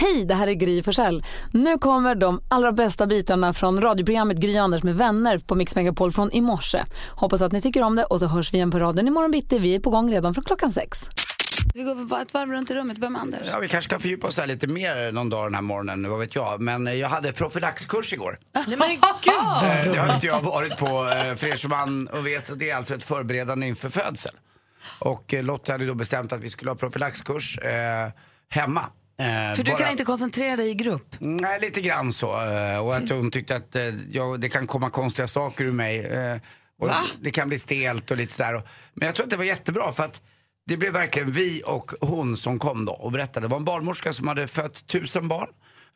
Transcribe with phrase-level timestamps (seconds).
[0.00, 1.22] Hej, det här är Gry Forssell.
[1.52, 6.12] Nu kommer de allra bästa bitarna från radioprogrammet Gry Anders med vänner på Mix Megapol
[6.12, 6.84] från i morse.
[7.10, 9.58] Hoppas att ni tycker om det och så hörs vi igen på raden imorgon bitti.
[9.58, 11.10] Vi är på gång redan från klockan sex.
[11.74, 12.98] Vi går ett varv runt i rummet.
[12.98, 13.40] Börjar med Anders.
[13.50, 16.18] Ja, vi kanske ska fördjupa oss där lite mer någon dag den här morgonen, vad
[16.20, 16.60] vet jag.
[16.60, 18.38] Men eh, jag hade profylaxkurs igår.
[18.54, 19.70] Nej men gud!
[19.86, 22.70] Eh, Det har inte jag varit på, eh, för er som man och vet, det
[22.70, 24.32] är alltså ett förberedande inför födsel.
[24.98, 28.08] Och Lotta hade då bestämt att vi skulle ha profylaxkurs eh,
[28.48, 28.84] hemma.
[29.18, 31.14] Eh, För du bara- kan inte koncentrera dig i grupp.
[31.18, 32.26] Nej, lite grann så.
[32.46, 35.98] eh, Och att hon tyckte att eh, jag, det kan komma konstiga saker ur mig.
[36.06, 36.36] eh,
[36.80, 38.62] Och det kan bli stelt och lite sådär.
[38.94, 40.20] Men jag tror att det var jättebra för att
[40.66, 43.44] det blev verkligen vi och hon som kom då och berättade.
[43.46, 45.48] Det var en barnmorska som hade fött tusen barn.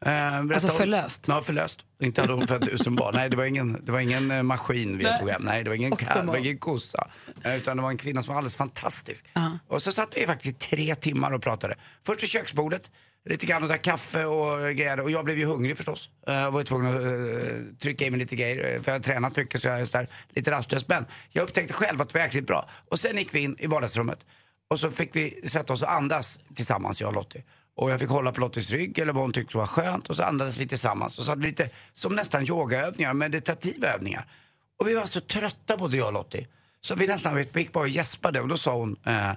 [0.07, 0.77] Eh, Alltså hon.
[0.77, 1.25] förlöst?
[1.29, 1.81] Ja, förlöst.
[2.03, 3.14] Inte hade hon fött tusen barn.
[3.14, 5.42] Nej, det var ingen, det var ingen maskin vi tog hem.
[5.42, 7.09] Nej, det var ingen kalv, det var ingen kossa.
[7.45, 9.25] Utan det var en kvinna som var alldeles fantastisk.
[9.69, 11.75] Och så satt vi faktiskt i tre timmar och pratade.
[12.07, 12.91] Först vid köksbordet,
[13.25, 15.01] lite grann och drack kaffe och grejer.
[15.01, 16.11] Och jag blev ju hungrig förstås.
[16.27, 18.75] Eh, jag var ju tvungen att eh, trycka i mig lite grejer.
[18.75, 20.89] Eh, för jag har tränat mycket så jag är så där, lite rastlös.
[20.89, 22.69] Men jag upptäckte själv att det var jäkligt bra.
[22.89, 24.27] Och sen gick vi in i vardagsrummet.
[24.69, 27.42] Och så fick vi sätta oss och andas tillsammans, jag och Lottie.
[27.75, 30.11] Och jag fick hålla på Lotties rygg eller vad hon tyckte var skönt.
[30.11, 31.19] Och så andades vi tillsammans.
[31.19, 34.27] Och så hade vi lite, som nästan yogaövningar, meditativa övningar.
[34.79, 36.47] Och vi var så trötta både jag och Lottie.
[36.81, 38.41] Så vi nästan vi gick bara och gäspade.
[38.41, 39.31] Och då sa hon, eh,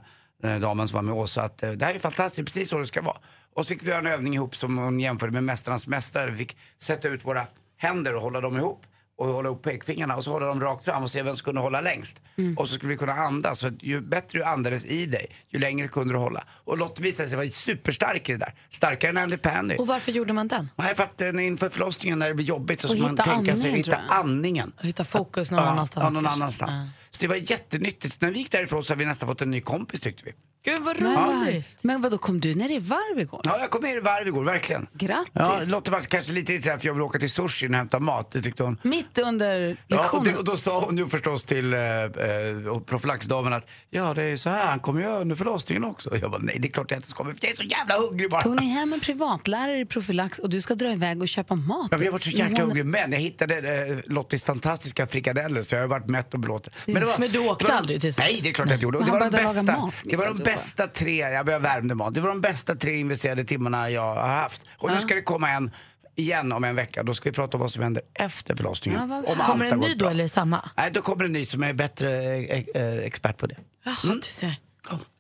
[0.46, 2.86] Eh, damen som var med Åsa, att eh, det här är fantastiskt, precis så det
[2.86, 3.18] ska vara.
[3.54, 6.32] Och så fick vi göra en övning ihop som hon jämförde med Mästarnas mästare.
[6.32, 8.86] Vi fick sätta ut våra händer och hålla dem ihop
[9.18, 11.62] och hålla upp pekfingrarna och så hålla dem rakt fram och se vem som kunde
[11.62, 12.22] hålla längst.
[12.58, 13.60] Och så skulle vi kunna andas.
[13.60, 16.44] Så att ju bättre du andades i dig, ju längre kunde du hålla.
[16.50, 18.54] Och Lotte visade sig vara superstark i det där.
[18.70, 19.76] Starkare än Andy Pandy.
[19.76, 20.70] Och varför gjorde man den?
[20.76, 23.66] Nej, för att eh, inför förlossningen när det blir jobbigt så ska man tänka sig
[23.66, 24.74] andningen, hitta andningen.
[24.78, 26.72] Och hitta fokus någon annanstans Ja, någon annanstans.
[26.72, 26.88] Ja.
[27.12, 28.22] Så det var jättenyttigt.
[28.22, 30.32] När vi gick därifrån så har vi nästan fått en ny kompis tyckte vi.
[30.66, 31.68] Gud vad Men, roligt!
[31.82, 33.42] men vad då kom du ner i varv igår?
[33.44, 34.88] Ja, jag kom ner i varv igår, verkligen.
[34.94, 35.32] Grattis!
[35.34, 38.32] Ja, Lotte var kanske lite irriterad för jag ville åka till sushi och hämta mat.
[38.32, 38.78] Det tyckte hon.
[38.84, 40.24] Mitt under Ja, och, lektionen?
[40.34, 44.36] det, och då sa hon ju förstås till eh, eh, profylaxdamen att ja, det är
[44.36, 46.18] så här, han kommer göra under förlossningen också.
[46.18, 48.30] Jag bara, nej det är klart jag inte ska, för jag är så jävla hungrig
[48.30, 48.42] bara.
[48.42, 51.88] Tog ni hem en privatlärare i profylax och du ska dra iväg och köpa mat?
[51.92, 53.56] Ja, vi har varit så jäkla hungriga, men jag hittade
[53.88, 56.74] eh, Lottis fantastiska frikadeller så jag har varit mätt och belåten.
[56.86, 58.28] Men, det var, Men du åkte det var, aldrig till sushi?
[58.32, 58.98] Nej, det är klart jag inte gjorde.
[58.98, 60.88] Och Men Det var, han de började laga bästa, mat, det var de du bästa
[60.88, 64.66] tre, jag värmde mat, det var de bästa tre investerade timmarna jag har haft.
[64.78, 65.72] Och nu ska det komma en
[66.16, 69.00] igen om en vecka, då ska vi prata om vad som händer efter förlossningen.
[69.02, 70.12] Ja, vad- om Kommer en ny då bra.
[70.12, 70.70] eller samma?
[70.78, 73.58] Nej, då kommer en ny som är bättre eh, eh, expert på det.
[73.84, 74.20] Jaha, Mm.
[74.20, 74.56] du ser.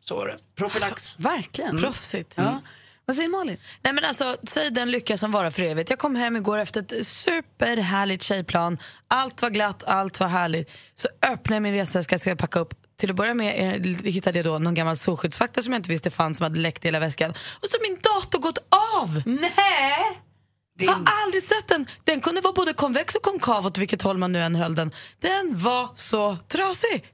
[0.06, 0.38] Så var det.
[0.56, 1.20] Profylax.
[1.20, 1.78] Verkligen.
[1.78, 2.34] Proffsigt.
[2.38, 2.62] Ja.
[3.06, 3.58] Vad säger Malin?
[3.82, 5.90] Nej men alltså, säg den lycka som varar för evigt.
[5.90, 8.78] Jag kom hem igår efter ett superhärligt tjejplan.
[9.08, 10.72] Allt var glatt, allt var härligt.
[10.96, 12.74] Så öppnade jag min resväska ska jag packa upp.
[12.98, 16.10] Till att börja med eh, hittade jag då någon gammal solskyddsfaktor som jag inte visste
[16.10, 17.32] fanns som hade läckt i hela väskan.
[17.32, 18.58] Och så min dator gått
[18.98, 19.22] av!
[19.26, 20.22] Nej!
[20.80, 21.88] Jag har aldrig sett den.
[22.04, 24.92] Den kunde vara både konvex och konkav åt vilket håll man nu än höll den.
[25.20, 27.06] Den var så trasig.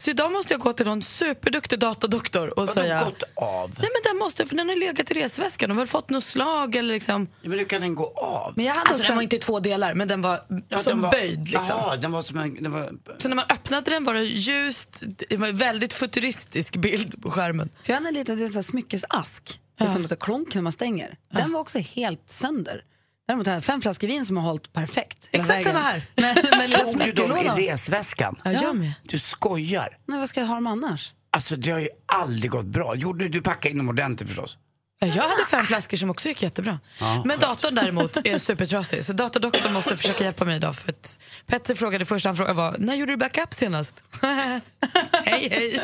[0.00, 2.98] Så idag måste jag gå till någon superduktig datadoktor och Har säga...
[2.98, 3.68] de gått av?
[3.78, 5.68] Nej men den måste, för den har legat i resväskan.
[5.68, 7.28] De har väl fått något slag eller liksom...
[7.42, 8.52] Ja, men hur kan den gå av?
[8.56, 10.78] Men jag hade Alltså också den var inte i två delar men den var Ja,
[10.78, 11.64] som den var- böjd liksom.
[11.68, 12.62] Jaha, den var som en...
[12.62, 16.76] Den var, Så när man öppnade den var det ljust, det var en väldigt futuristisk
[16.76, 17.68] bild på skärmen.
[17.82, 19.60] För jag hade en liten smyckesask.
[19.78, 21.16] Det är som låter klonk när man stänger.
[21.32, 22.82] Den var också helt sönder.
[23.30, 25.28] Däremot har jag fem flaskor vin som har hållit perfekt.
[25.30, 26.02] Exakt samma här.
[26.14, 28.40] Men, men lilla Tog du dem i resväskan?
[28.44, 28.92] Ja, jag med.
[29.02, 29.98] Du skojar?
[30.06, 31.12] Nej, vad ska jag ha dem annars?
[31.30, 32.94] Alltså det har ju aldrig gått bra.
[32.94, 34.56] Gjorde du, packade in dem ordentligt förstås?
[35.00, 36.78] Ja, Jag hade fem flaskor som också gick jättebra.
[37.24, 39.04] Men datorn däremot är supertrasig.
[39.04, 40.76] Så datadoktorn måste försöka hjälpa mig idag.
[40.76, 44.02] För att Petter frågade första han frågade var, när gjorde du backup senast?
[44.22, 45.80] hej hej.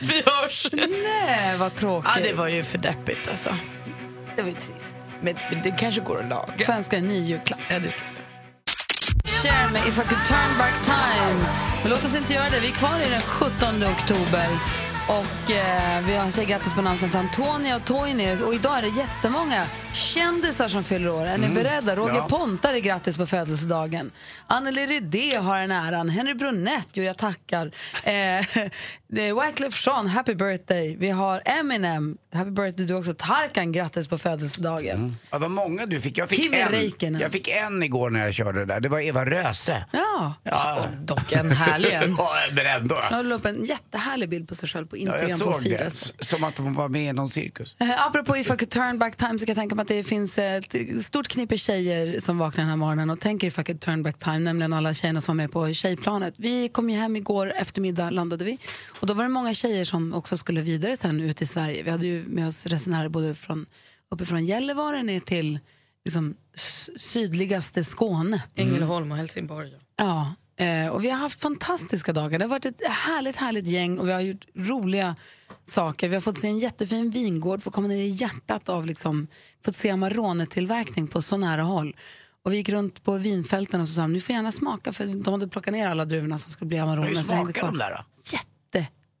[0.00, 0.66] Vi hörs.
[1.04, 2.10] Nej, vad tråkigt.
[2.16, 3.54] Ja, det var ju för deppigt alltså.
[4.36, 4.96] det var ju trist.
[5.20, 6.64] Men, det kanske går att laga.
[6.64, 7.60] Får jag önska en ny julklapp.
[7.68, 8.18] Ja, det ska jag.
[9.42, 11.44] Cher med If I could turn back time.
[11.82, 12.60] Men låt oss inte göra det.
[12.60, 14.48] Vi är kvar i den 17 oktober.
[15.08, 18.36] Och eh, vi har säger grattis på namnsdagen till Antonia och Toini.
[18.44, 21.26] Och idag är det jättemånga kändisar som fyller år.
[21.26, 21.96] Är ni beredda?
[21.96, 22.28] Roger Ja.
[22.28, 24.10] Pontare är grattis på födelsedagen.
[24.46, 26.08] Anneli Rydé har en äran.
[26.08, 27.70] Henry Brunett, jo jag tackar.
[28.04, 28.44] Eh,
[29.10, 30.96] Det är Wyclef Jean, happy birthday.
[30.98, 33.14] Vi har Eminem, happy birthday du också.
[33.14, 34.96] Tarkan, grattis på födelsedagen.
[34.96, 35.14] Mm.
[35.30, 36.18] Ja, vad många du fick.
[36.18, 37.20] Jag fick, Kimi en, Räikkönen.
[37.20, 38.80] jag fick en igår när jag körde det där.
[38.80, 39.84] Det var Eva Röse.
[39.92, 40.84] Ja, Ja.
[41.00, 42.10] dock en härlig en.
[42.18, 43.00] Ja, men ändå.
[43.10, 45.62] Hon la upp en jättehärlig bild på sig själv på Ja, Instagram jag på såg
[45.64, 46.12] det.
[46.24, 47.76] Som att hon var med i någon cirkus.
[47.80, 50.04] Eh, apropå If I could turn back time så kan jag tänka mig att det
[50.04, 53.80] finns ett stort knippe tjejer som vaknar den här morgonen och tänker If I could
[53.80, 56.34] turn back time, nämligen alla tjejerna som var med på tjejplanet.
[56.36, 58.58] Vi kom ju hem igår eftermiddag landade vi
[59.00, 61.82] och då var det många tjejer som också skulle vidare sen ut i Sverige.
[61.82, 63.66] Vi hade ju med oss resenärer både från,
[64.10, 65.58] uppifrån Gällivare ner till
[66.04, 66.36] liksom,
[66.96, 68.42] sydligaste Skåne.
[68.54, 69.72] Ängelholm och Helsingborg.
[69.96, 72.38] Ja, eh, och vi har haft fantastiska dagar.
[72.38, 75.16] Det har varit ett härligt, härligt gäng och vi har gjort roliga
[75.64, 76.08] saker.
[76.08, 79.26] Vi har fått se en jättefin vingård, fått komma ner i hjärtat av liksom,
[79.64, 81.96] fått se Amarone-tillverkning på så nära håll.
[82.42, 85.06] Och vi gick runt på vinfälten och så sa de, ni får gärna smaka för
[85.06, 87.08] de hade plockat ner alla druvorna som skulle bli Amarone.
[87.08, 88.04] Hur smakar de där då?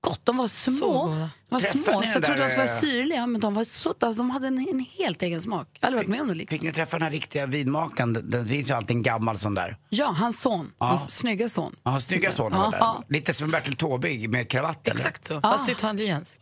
[0.08, 0.20] Jättegott.
[0.26, 1.06] De var små.
[1.08, 3.64] De var Träffade små så jag trodde de skulle vara eh, syrliga men de, var
[3.64, 5.68] så, alltså, de hade en, en helt egen smak.
[5.80, 8.12] Jag har aldrig varit med om det Fick ni träffa den här riktiga vinmakaren?
[8.12, 9.76] Det- Det finns ju alltid en gammal sån där.
[9.88, 10.72] Ja, hans son.
[10.78, 11.76] Hans snygga son.
[11.82, 12.78] Ja, snygga sonen Ja, var där.
[12.78, 13.04] ja.
[13.08, 14.88] Lite som Bertil Taubig med kravatt?
[14.88, 16.38] Exakt så, fast italienskt.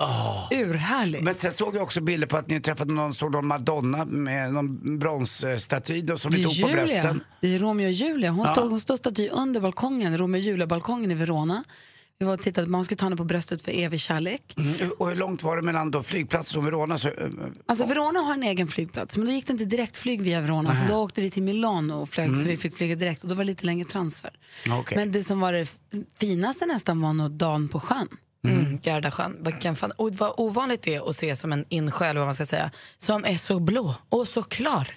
[0.51, 1.23] Urhärlig.
[1.23, 4.53] Men sen såg jag också bilder på att ni träffade någon, såg någon Madonna med
[4.53, 7.21] någon bronsstaty då som ni tog på brösten.
[7.41, 8.31] Det är Romeo och Julia.
[8.31, 8.53] Hon, Ja.
[8.53, 11.65] stod, hon stod staty under balkongen, Romeo och Julia-balkongen i Verona.
[12.19, 14.55] Vi var och tittade, man skulle ta henne på bröstet för evig kärlek.
[14.59, 14.91] Mm.
[14.99, 16.99] Och hur långt var det mellan då flygplatsen och Verona?
[16.99, 17.29] Så, eh,
[17.67, 20.75] Alltså Verona har en egen flygplats, men då gick det inte direktflyg via Verona.
[20.75, 23.35] Så då åkte vi till Milano och flög så vi fick flyga direkt och då
[23.35, 24.31] var det lite längre transfer.
[24.71, 24.99] Okej.
[24.99, 25.73] Men det som var det
[26.21, 28.09] finaste nästan var nog dagen på sjön.
[28.49, 28.77] Mm.
[28.77, 29.37] Gardasjön.
[29.41, 32.35] Vilken fan, och vad ovanligt det är att se som en insjö, eller vad man
[32.35, 34.95] ska säga, som är så blå och så klar.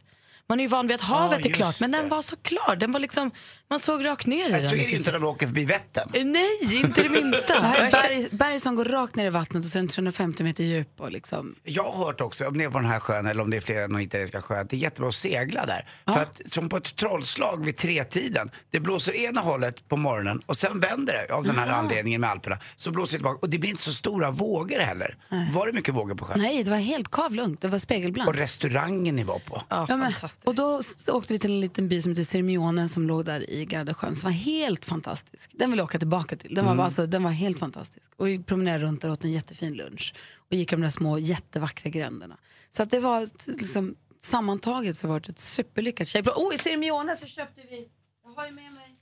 [0.50, 2.76] Man är ju van vid att havet är just klart, men den var så klar.
[2.76, 3.32] Den var liksom,
[3.70, 4.70] man såg rakt ner i Nej, den.
[4.70, 6.10] så är det ju inte när man åker förbi Vättern.
[6.14, 7.54] Eh, Nej, inte det minsta.
[7.62, 9.88] Det här är berg, berg som går rakt ner i vattnet och så är den
[9.88, 11.02] 350 meter djup.
[11.02, 11.56] Och liksom.
[11.64, 13.62] Jag har hört också, om det är på den här sjön eller om det är
[13.62, 15.90] flera någon italienska sjö, att det är jättebra att segla där.
[16.14, 20.58] För att som på ett trollslag vid tretiden, det blåser ena hållet på morgonen och
[20.58, 22.58] sen vänder det av den här anledningen med Alperna.
[22.76, 25.18] Så blåser det tillbaka och det blir inte så stora vågor heller.
[25.54, 26.42] Var det mycket vågor på sjön?
[26.42, 27.62] Nej, det var helt kavlugnt.
[27.62, 28.30] Det var spegelblankt.
[28.30, 29.64] Och restaurangen ni var på?
[29.70, 30.39] Ja, fantastiskt.
[30.44, 33.66] Och då åkte vi till en liten by som heter Sirmione som låg där i
[33.66, 35.52] Gardasjön som var helt fantastisk.
[35.54, 36.56] Den vill jag åka tillbaka till.
[36.56, 36.86] Den var, Mm.
[36.86, 38.12] alltså, den var helt fantastisk.
[38.16, 40.14] Och vi promenerade runt och åt en jättefin lunch
[40.50, 42.38] och gick de där små jättevackra gränderna.
[42.76, 46.36] Så att det var liksom, sammantaget så var det ett superlyckat tjejplan.
[46.38, 47.88] Oh, i Sirmione så köpte vi,
[48.24, 48.96] jag har ju med mig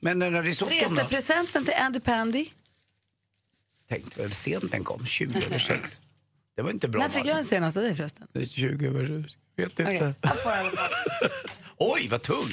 [0.00, 2.46] Men den där risotton resepresenten till Andy Pandy.
[3.88, 6.00] Tänkte väl sent den kom, 20 över 6.
[6.56, 7.00] Det var inte bra.
[7.02, 8.26] När fick jag den senaste dig förresten?
[8.32, 9.36] Det är 20 över 6.
[9.56, 9.82] Vet inte.
[9.84, 10.90] Okej, jag får i alla fall.
[11.78, 12.48] Oj, vad tung!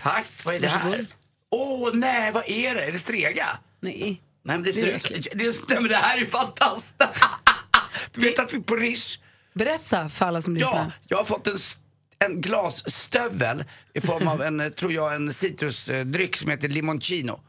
[0.00, 1.06] Tack, vad är det här?
[1.50, 2.84] Åh nej, vad är det?
[2.84, 3.46] Är det strega?
[3.80, 4.00] Nej.
[4.02, 5.26] Nej men det, Det är äckligt.
[5.26, 7.02] ut, det, är- nej, men det här är fantastiskt!
[8.12, 9.18] Du vet att vi på Rish,
[9.52, 10.92] Berätta för alla som ja, lyssnar.
[11.08, 11.56] jag har fått en,
[12.18, 13.64] en glasstövel
[13.94, 17.40] i form av en, tror jag, en citrusdryck som heter limoncino.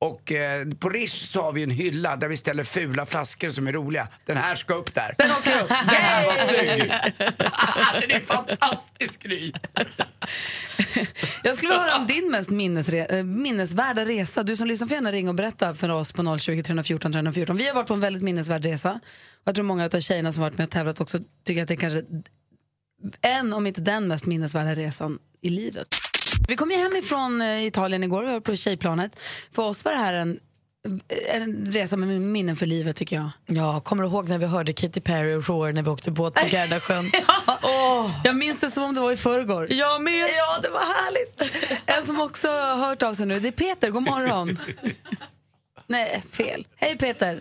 [0.00, 3.66] Och eh, på Rish så har vi en hylla där vi ställer fula flaskor som
[3.66, 4.08] är roliga.
[4.26, 5.14] Den här ska upp där.
[5.18, 5.68] Den åker upp.
[5.68, 6.92] Den här var snygg!
[8.08, 9.52] Den är fantastisk Gry!
[11.42, 14.42] Jag skulle vilja höra om din mest minnesre- eh, minnesvärda resa.
[14.42, 17.56] Du som lyssnar får gärna ringa och berätta för oss på 020 314 314.
[17.56, 19.00] Vi har varit på en väldigt minnesvärd resa.
[19.44, 21.76] Jag tror många av tjejerna som varit med och tävlat också tycker att det är
[21.76, 22.02] kanske
[23.20, 25.86] en, om inte den mest minnesvärda resan i livet.
[26.48, 29.20] Vi kom ju hem ifrån eh, Italien igår, vi var på tjejplanet.
[29.54, 30.40] För oss var det här en,
[31.34, 33.28] en resa med minnen för livet tycker jag.
[33.46, 36.34] Ja, kommer du ihåg när vi hörde Katy Perry och Roar när vi åkte båt
[36.34, 37.04] på Gardasjön?
[38.24, 39.66] Jag minns det som om det var i förrgår.
[39.70, 40.28] Jag med!
[40.36, 41.42] Ja, det var härligt.
[41.86, 43.90] En som också har hört av sig nu, det är Peter.
[43.90, 44.48] God morgon.
[45.86, 46.66] Nej, fel.
[46.76, 47.40] Hej Peter.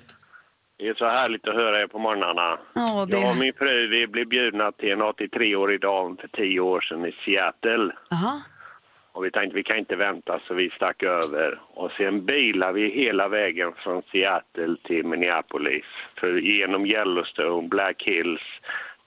[0.80, 2.60] Det är så härligt att höra er på morgnarna.
[2.74, 3.20] Ja, det...
[3.20, 7.06] Jag och min fru vi blev bjudna till en 83-årig dam för 10 år sedan
[7.06, 7.92] i Seattle.
[8.12, 8.42] Aha.
[9.18, 11.60] Och vi tänkte vi kan inte vänta så vi stack över.
[11.74, 15.86] Och sen bilade vi hela vägen från Seattle till Minneapolis.
[16.20, 18.42] För genom Yellowstone, Black Hills,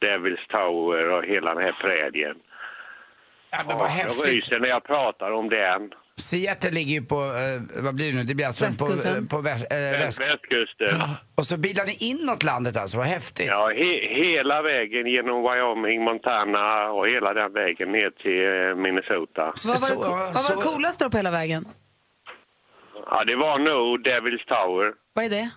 [0.00, 2.37] Devil's Tower och hela den här prärien.
[3.50, 4.26] Ja, men vad jag häftigt.
[4.26, 5.95] ryser när jag pratar om den.
[6.21, 8.25] Seattle ligger ju på, eh, vad blir det nu?
[8.25, 9.17] Det blir alltså på, Västkusten.
[9.25, 10.21] eh, på väst, eh, väst.
[10.21, 11.00] Västkusten.
[11.35, 13.47] Och så bilar ni inåt landet alltså, vad häftigt.
[13.47, 13.91] Ja, he
[14.25, 19.45] hela vägen genom Wyoming, Montana och hela den vägen ner till eh, Minnesota.
[19.67, 21.65] Vad var, det, Så, vad var så- det coolaste då på hela vägen?
[23.11, 24.93] Ja, det var nog Devil's Tower.
[25.15, 25.50] Vad är det?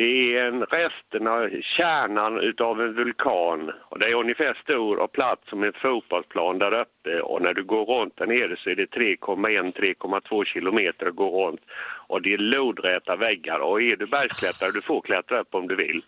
[0.00, 1.34] Det är en resterna,
[1.76, 3.70] kärnan utav en vulkan.
[3.90, 7.20] Och det är ungefär stor och platt som en fotbollsplan där uppe.
[7.20, 11.60] Och när du går runt där nere så är det 3,1-3,2 kilometer att gå runt.
[12.08, 13.58] Och det är lodräta väggar.
[13.58, 16.02] Och är du bergsklättrare, du får klättra upp om du vill.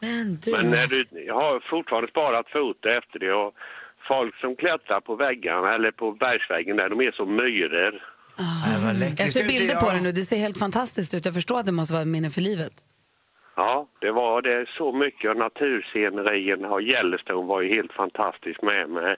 [0.00, 3.32] Men du, Men när du, jag har fortfarande sparat foto efter det.
[3.32, 3.54] Och
[4.08, 8.02] folk som klättrar på väggarna eller på bergsväggen där, de är som myror.
[9.00, 9.18] Läckert.
[9.18, 11.24] Jag ser Det ser ut- bilder på det nu, det ser helt fantastiskt ut.
[11.24, 12.72] Jag förstår att det måste vara ett minne för livet.
[13.56, 18.88] Ja, det var det så mycket av naturscenerierna och Yellowstone var ju helt fantastiskt med
[18.88, 19.16] med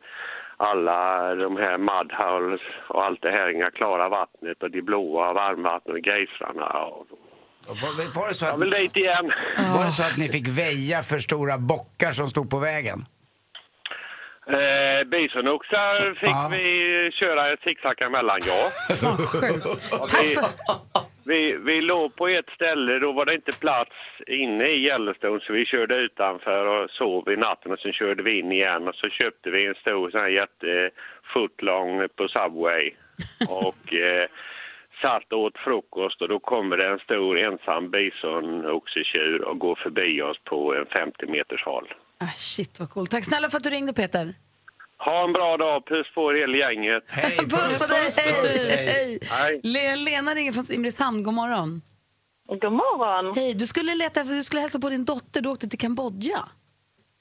[0.56, 5.96] alla de här mudholes och allt det här inga klara vattnet och de blåa varmvattnet
[5.96, 6.66] och gejsrarna.
[6.66, 7.06] Och...
[7.68, 9.32] Var, var, det så att, dit igen.
[9.76, 12.98] var det så att ni fick väja för stora bockar som stod på vägen?
[14.48, 16.48] Eh, bisonoxar fick Ja.
[16.52, 18.70] vi köra ett zigzag emellan, ja.
[19.02, 19.90] Vad sjukt.
[20.10, 21.05] Tack för...
[21.26, 23.90] vi, vi låg på ett ställe, då var det inte plats
[24.26, 28.38] inne i Yellowstone så vi körde utanför och sov i natten och sen körde vi
[28.38, 32.94] in igen och så köpte vi en stor sån här jättefootlong på Subway
[33.48, 34.28] och eh,
[35.02, 40.22] satt och åt frukost och då kommer det en stor ensam bisonoxetjur och går förbi
[40.22, 41.94] oss på en 50 meters håll.
[42.18, 43.10] Ah, shit vad coolt.
[43.10, 44.34] Tack snälla för att du ringde Peter.
[44.98, 47.04] Ha en bra dag, puss på er hela gänget.
[47.08, 48.04] Hej, Puss på dig!
[48.04, 48.86] puss, Hej!
[48.86, 49.18] hej.
[49.32, 49.60] Hej.
[49.62, 51.82] Le- Lena ringer från Simrishamn, god morgon.
[52.48, 53.34] God morgon.
[53.34, 56.38] Hej, du skulle leta för du skulle hälsa på din dotter, du åkte till Kambodja.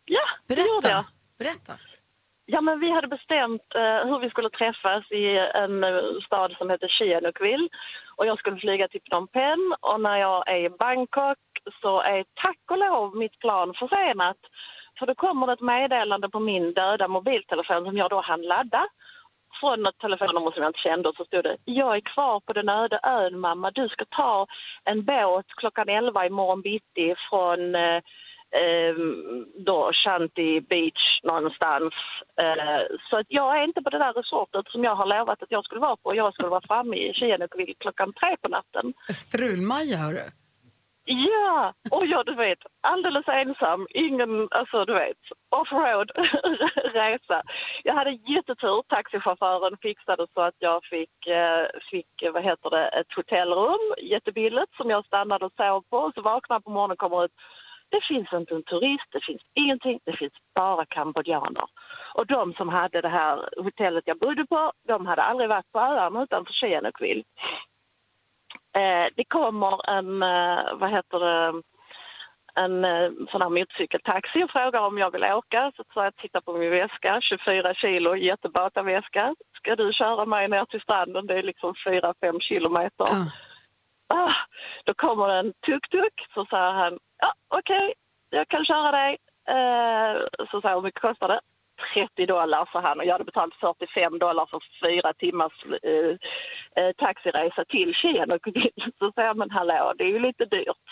[0.06, 1.04] Ja, det gjorde jag.
[1.04, 1.06] Berätta.
[1.40, 1.74] Berätta.
[2.46, 5.26] Ja, men vi hade bestämt eh, hur vi skulle träffas i
[5.64, 7.70] en eh, stad som heter Sihanoukville.
[8.18, 11.38] Och jag skulle flyga till Phnom Penh och när jag är i Bangkok
[11.82, 14.38] så är tack och lov mitt plan försenat.
[15.00, 18.88] För då kommer det ett meddelande på min döda mobiltelefon som jag då hann ladda
[19.60, 22.54] från ett telefonnummer som jag inte kände och så stod det Jag är kvar på
[22.54, 24.48] den öde ön mamma, du ska ta
[24.84, 28.00] en båt klockan 11 imorgon bitti från eh,
[28.60, 28.96] eh,
[29.68, 31.94] då Shanti Beach någonstans.
[32.44, 35.52] Eh, så att jag är inte på det där resortet som jag har lovat att
[35.52, 36.16] jag skulle vara på.
[36.16, 38.94] Jag skulle vara framme i Kienukville klockan tre på natten.
[39.10, 40.45] Strulmaja, hörru.
[41.08, 45.18] Ja, och jag du vet, alldeles ensam, ingen, alltså du vet,
[45.50, 46.12] offroad
[46.94, 47.42] resa.
[47.84, 53.14] Jag hade jättetur, taxichauffören fixade så att jag fick, eh, fick vad heter det, ett
[53.16, 55.98] hotellrum, jättebilligt, som jag stannade och sov på.
[55.98, 57.32] Och så vaknade jag på morgonen och kommer ut,
[57.90, 61.66] det finns inte en turist, det finns ingenting, det finns bara kambodjaner.
[62.14, 65.80] Och de som hade det här hotellet jag bodde på, de hade aldrig varit på
[65.80, 67.24] öarna utanför Sihanoukville.
[68.76, 71.62] Eh, det kommer en, eh, vad heter det,
[72.56, 75.72] en eh, sån här motorcykeltaxi och frågar om jag vill åka.
[75.76, 79.36] Så sa jag titta på min väska, 24 kilo jättebataväska.
[79.58, 81.28] Ska du köra mig ner till stranden?
[81.28, 83.08] Det är liksom 4-5 kilometer.
[83.10, 83.26] Ja.
[84.08, 84.34] Ah,
[84.86, 87.94] då kommer en tuk-tuk, så säger han, ja okej,
[88.30, 89.18] jag kan köra dig.
[89.48, 91.40] Eh, så säger jag, hur mycket kostar det?
[91.94, 93.00] 30 dollar, sa han.
[93.00, 95.54] Och jag hade betalat 45 dollar för fyra timmars
[95.92, 96.14] eh,
[96.84, 98.70] eh, taxiresa till Kienukville.
[99.00, 100.86] Så säger jag, men hallå, det är ju lite dyrt.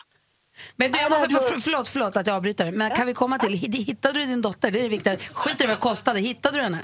[0.79, 2.71] Men du, jag Ja, måste, men- för, för, förlåt, förlåt att jag avbryter.
[2.71, 4.71] Men kan vi komma till, hi- hittade du din dotter?
[4.71, 5.13] Det är det viktiga.
[5.39, 6.81] Skit i vad det kostade, hittade du henne?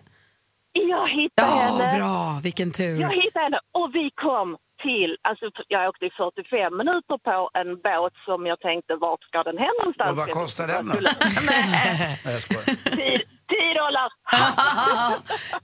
[0.72, 1.98] Jag hittade Ja, henne.
[1.98, 3.02] bra, vilken tur.
[3.02, 7.70] Jag hittade henne och vi kom till, alltså jag åkte i 45 minuter på en
[7.82, 10.12] båt som jag tänkte, vart ska den hem någonstans?
[10.12, 10.94] Och vad kostar den då?
[10.94, 11.10] Skulle-
[11.48, 12.96] Nej, jag skojar.
[12.96, 13.18] 10
[13.50, 14.10] 10 dollar!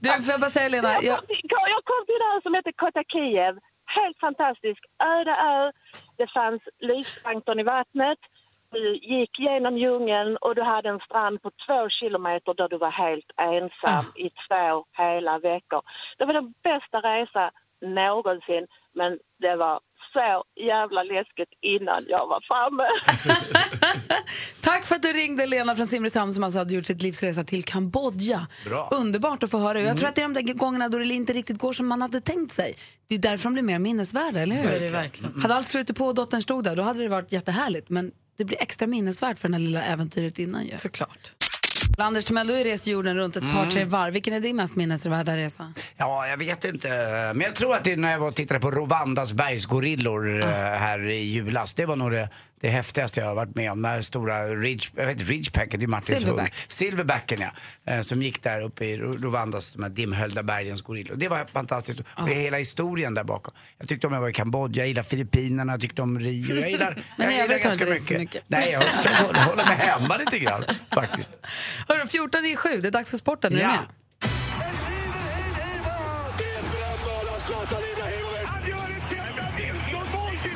[0.00, 1.40] du, får jag bara säga Lena, Jag kom, till,
[1.74, 3.54] jag kom till en ö som heter Kotakiev.
[3.98, 4.80] Helt fantastisk.
[5.14, 5.72] Öde ö.
[6.16, 8.18] Det fanns lysplankton i vattnet.
[8.70, 12.90] Du gick genom djungeln och du hade en strand på två kilometer där du var
[12.90, 15.82] helt ensam i två hela veckor.
[16.18, 18.66] Det var den bästa resa någonsin,
[18.96, 19.10] men
[19.44, 19.80] det var
[20.12, 22.88] så jävla läskigt innan jag var framme.
[24.60, 27.64] tack för att du ringde Lena från Simrishamn som alltså hade gjort sitt livsresa till
[27.64, 28.46] Kambodja.
[28.68, 28.88] Bra.
[28.92, 29.80] Underbart att få höra.
[29.80, 32.02] Jag tror att det är de där gångerna då det inte riktigt går som man
[32.02, 32.74] hade tänkt sig.
[33.08, 34.62] Det är därför de blir mer minnesvärda, eller hur?
[34.62, 35.40] Så är det verkligen.
[35.40, 37.90] Hade allt flutit på och dottern stod där, då hade det varit jättehärligt.
[37.90, 40.76] Men det blir extra minnesvärt för det här lilla äventyret innan ju.
[40.76, 41.32] Såklart.
[42.04, 44.12] Anders Timell, du har rest jorden runt ett par, tre varv.
[44.12, 45.72] Vilken är din mest minnesvärda resa?
[45.96, 46.88] Ja, jag vet inte.
[47.34, 50.46] Men jag tror att det är när jag var och tittade på Rwandas bergsgorillor eh,
[50.48, 51.74] här i julas.
[51.74, 52.28] Det var nog det,
[52.60, 53.82] det häftigaste jag har varit med om.
[53.82, 56.38] Den här stora ridge, jag vet, det är Martins Silverback.
[56.38, 56.52] hund.
[56.68, 57.92] Silverbacken ja.
[57.92, 61.16] Eh, som gick där uppe i Rwandas, de här dimhöljda bergens gorillor.
[61.16, 62.00] Det var fantastiskt.
[62.00, 63.54] Och hela historien där bakom.
[63.78, 66.54] Jag tyckte om jag var i Kambodja, jag gillar Filippinerna, jag tyckte om Rio.
[66.60, 68.44] Jag gillar, Men jag har gillar rest så mycket.
[68.46, 68.80] Nej, jag
[69.34, 71.32] hålla mig hemma lite grann faktiskt.
[72.34, 73.52] Hörru, 14 i 7, det är dags för sporten.
[73.52, 73.68] Är du Ja.
[73.68, 73.86] med?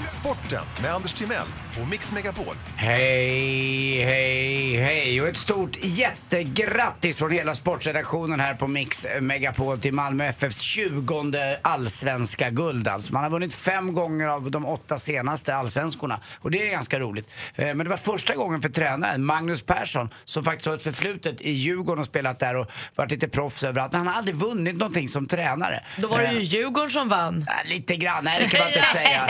[0.09, 1.47] Sporten med Anders Timell
[1.79, 2.57] på Mix Megapol.
[2.77, 9.95] Hej, hej, hej och ett stort jättegrattis från hela sportredaktionen här på Mix Megapol till
[9.95, 13.13] Malmö FFs 20 allsvenska guld alltså.
[13.13, 17.35] Man har vunnit fem gånger av de åtta senaste allsvenskorna och det är ganska roligt.
[17.55, 21.41] Eh, Men det var första gången för tränaren Magnus Persson som faktiskt har ett förflutet
[21.41, 23.93] i Djurgården och spelat där och varit lite proffs överallt.
[23.93, 25.85] Men han har aldrig vunnit någonting som tränare.
[25.97, 27.47] Då var det Eh, ju Djurgården som vann.
[27.65, 29.27] Lite grann, nej det kan man inte säga.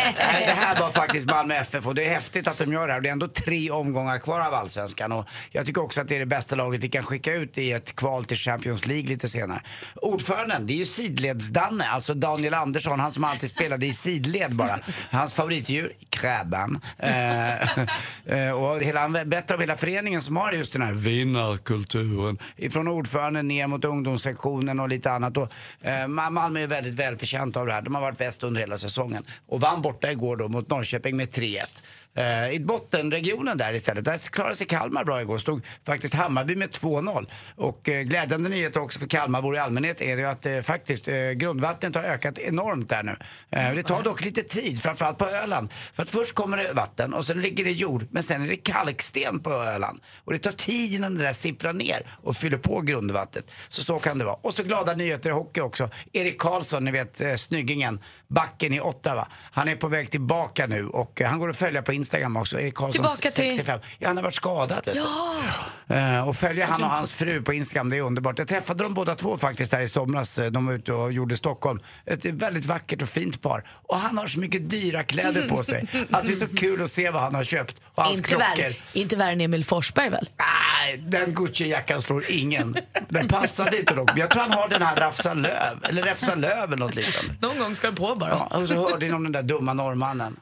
[0.47, 2.92] Det här var faktiskt Malmö FF och det är häftigt häftigt att de gör det
[2.92, 3.00] här.
[3.00, 6.18] Det är ändå tre omgångar kvar av Allsvenskan och jag tycker också att det är
[6.18, 9.62] det bästa laget vi kan skicka ut i ett kval till Champions League lite senare.
[9.94, 14.78] Ordföranden, det är ju sidleds-Danne, alltså Daniel Andersson, han som alltid spelade i sidled bara.
[15.10, 16.80] Hans favoritdjur, kräban.
[16.99, 17.78] Eh,
[18.26, 22.38] eh, och hela, han berättar om hela föreningen som har just den här vinnarkulturen.
[22.70, 25.37] Från ordföranden ner mot ungdomssektionen och lite annat.
[25.37, 27.82] Och, eh, Malmö är väldigt välförtjänt av det här.
[27.82, 29.25] De har varit bäst under hela säsongen.
[29.46, 31.82] Och vann borta igår då mot Norrköping med 3-1.
[32.14, 35.38] Eh, I bottenregionen där istället, där klarade sig Kalmar bra igår.
[35.38, 37.26] Stod faktiskt Hammarby med 2-0.
[37.57, 41.09] Och eh, glädjande nyheter också för Kalmarbor i allmänhet är det ju att eh, faktiskt
[41.09, 43.17] eh, grundvattnet har ökat enormt där nu.
[43.50, 45.73] Eh, det tar dock lite tid, framförallt på Öland.
[45.95, 48.57] För att först kommer det vatten och sen ligger det jord, men sen är det
[48.57, 50.00] kalksten på Öland.
[50.25, 53.50] Och det tar tid innan det där sipprar ner och fyller på grundvattnet.
[53.69, 54.37] Så så kan det vara.
[54.43, 55.90] Och så glada nyheter i hockey också.
[56.12, 59.29] Erik Karlsson, ni vet eh, snyggingen, backen i Ottawa.
[59.52, 62.61] Han är på väg tillbaka nu och han går att följa på Instagram också.
[62.61, 63.80] Erik Karlsson Tillbaka till- 65.
[63.99, 65.95] Ja, han har varit skadad vet du.
[65.95, 68.38] Eh, och följa han och hans fru på Instagram, det är underbart.
[68.38, 70.38] Jag träffade dem båda två faktiskt där i somras.
[70.38, 71.80] Eh, De var ute och gjorde Stockholm.
[72.07, 73.64] Ett väldigt vackert och fint par.
[73.69, 75.87] Och han har så mycket dyra kläder på sig.
[76.11, 77.80] Alltså det är så kul att se vad han har köpt.
[77.95, 78.47] Och hans Inte klockor.
[78.62, 80.28] värre, inte värre än Emil Forsberg väl?
[80.38, 82.76] Nej, den Gucci-jackan slår ingen.
[83.09, 84.11] Den passade inte dock.
[84.16, 87.35] Jag tror han har den här Rafsa Löv, eller Räfsa Löv eller något liknande.
[87.40, 88.30] Någon gång ska den på bara.
[88.50, 90.37] Ja, och så hörde ni om den där dumma norrmannen.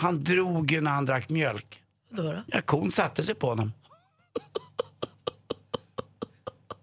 [0.00, 1.82] Han drog ju när han drack mjölk.
[2.10, 2.42] Då då?
[2.46, 3.72] Ja, kon satte sig på honom.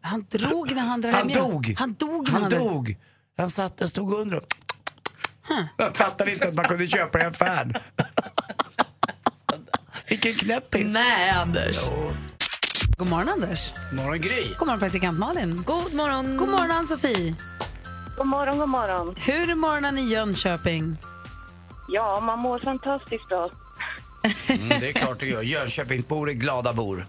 [0.02, 1.40] Han drog när han drack Han mjölk.
[1.44, 1.76] dog.
[1.78, 2.98] Han dog Han han drack- dog.
[3.38, 4.46] Han satt, den stod under och...
[5.78, 7.74] Jag fattade inte att man kunde köpa det i affären.
[10.10, 10.94] Vilken knäppis.
[10.94, 11.78] Nej, Anders.
[12.98, 13.72] God morgon Anders.
[13.94, 14.44] Morgon Gry.
[14.60, 15.64] God morgon praktikant Malin.
[15.64, 16.38] God morgon.
[16.38, 17.36] God morgon Ann-Sofie.
[18.18, 19.16] God morgon, god morgon.
[19.18, 20.98] Hur är morgonen i Jönköping?
[21.88, 23.50] Ja, man mår fantastiskt bra.
[24.48, 25.42] Mm, det är klart du gör.
[25.42, 27.08] Jönköpingsbor är glada bor.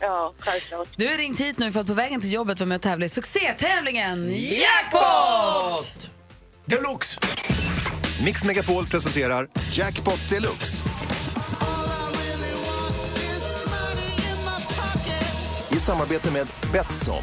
[0.00, 0.88] Ja, självklart.
[0.96, 3.06] Du har ringt hit nu för att på vägen till jobbet vara med och tävla
[3.06, 6.10] i succétävlingen Jackpot!
[6.64, 7.20] Deluxe!
[8.24, 10.82] Mix Megapol presenterar Jackpot Deluxe.
[15.70, 17.22] I samarbete med Betsson.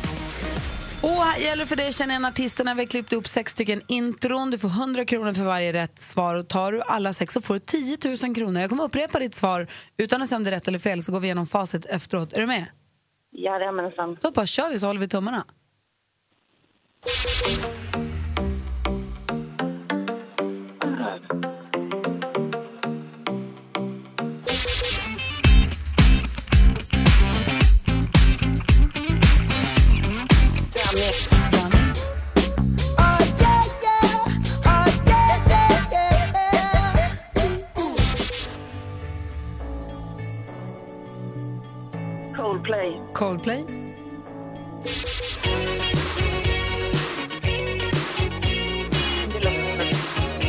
[1.06, 2.74] Och här gäller för dig att känna igen artisterna.
[2.74, 4.52] Vi har klippt upp sex stycken intron.
[4.52, 6.36] Du får 100 kronor för varje rätt svar.
[6.36, 8.62] Och tar du alla sex så får du 10 000 kronor.
[8.62, 11.12] Jag kommer upprepa ditt svar utan att säga om det är rätt eller fel så
[11.12, 12.34] går vi igenom facit efteråt.
[12.34, 12.65] Är du med?
[13.32, 14.18] Jajamensan.
[14.22, 15.46] Så bara kör vi så håller vi tummarna.
[21.36, 21.64] Coldplay.
[43.15, 43.65] Coldplay.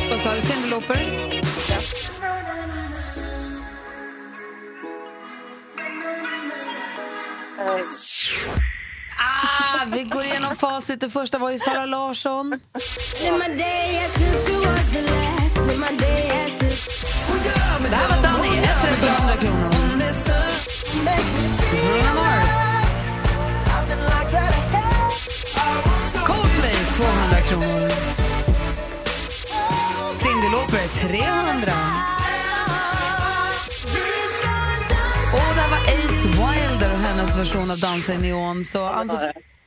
[0.09, 0.41] Vad sa du?
[0.41, 0.99] Cyndi Lauper?
[9.19, 11.01] Ah, vi går igenom facit.
[11.01, 12.49] Det första var ju Sara Larsson.
[12.49, 12.59] Det
[17.95, 18.57] här var Danny.
[18.57, 19.77] Ett rätt och 100 kronor.
[21.71, 22.46] Bruno Mars.
[26.25, 27.89] Coldplay 200 kronor.
[30.21, 31.73] Cyndi Lauper 300.
[35.33, 38.65] Och det här var Ace Wilder och hennes version av Dansa i neon.
[38.65, 38.85] Så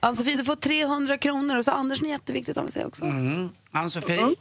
[0.03, 1.57] Ann-Sofie, du får 300 kronor.
[1.59, 3.05] Och så Anders, något jätteviktigt han vill säga också.
[3.05, 3.49] Mm.
[3.73, 4.35] Ann-Sofie,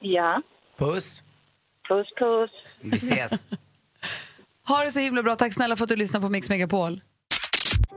[0.00, 0.42] Ja.
[0.78, 1.22] puss.
[1.88, 2.50] Puss, puss.
[2.80, 3.46] Vi ses.
[4.68, 5.36] Ha det så himla bra.
[5.36, 7.00] Tack snälla för att du lyssnar på Mix Megapol.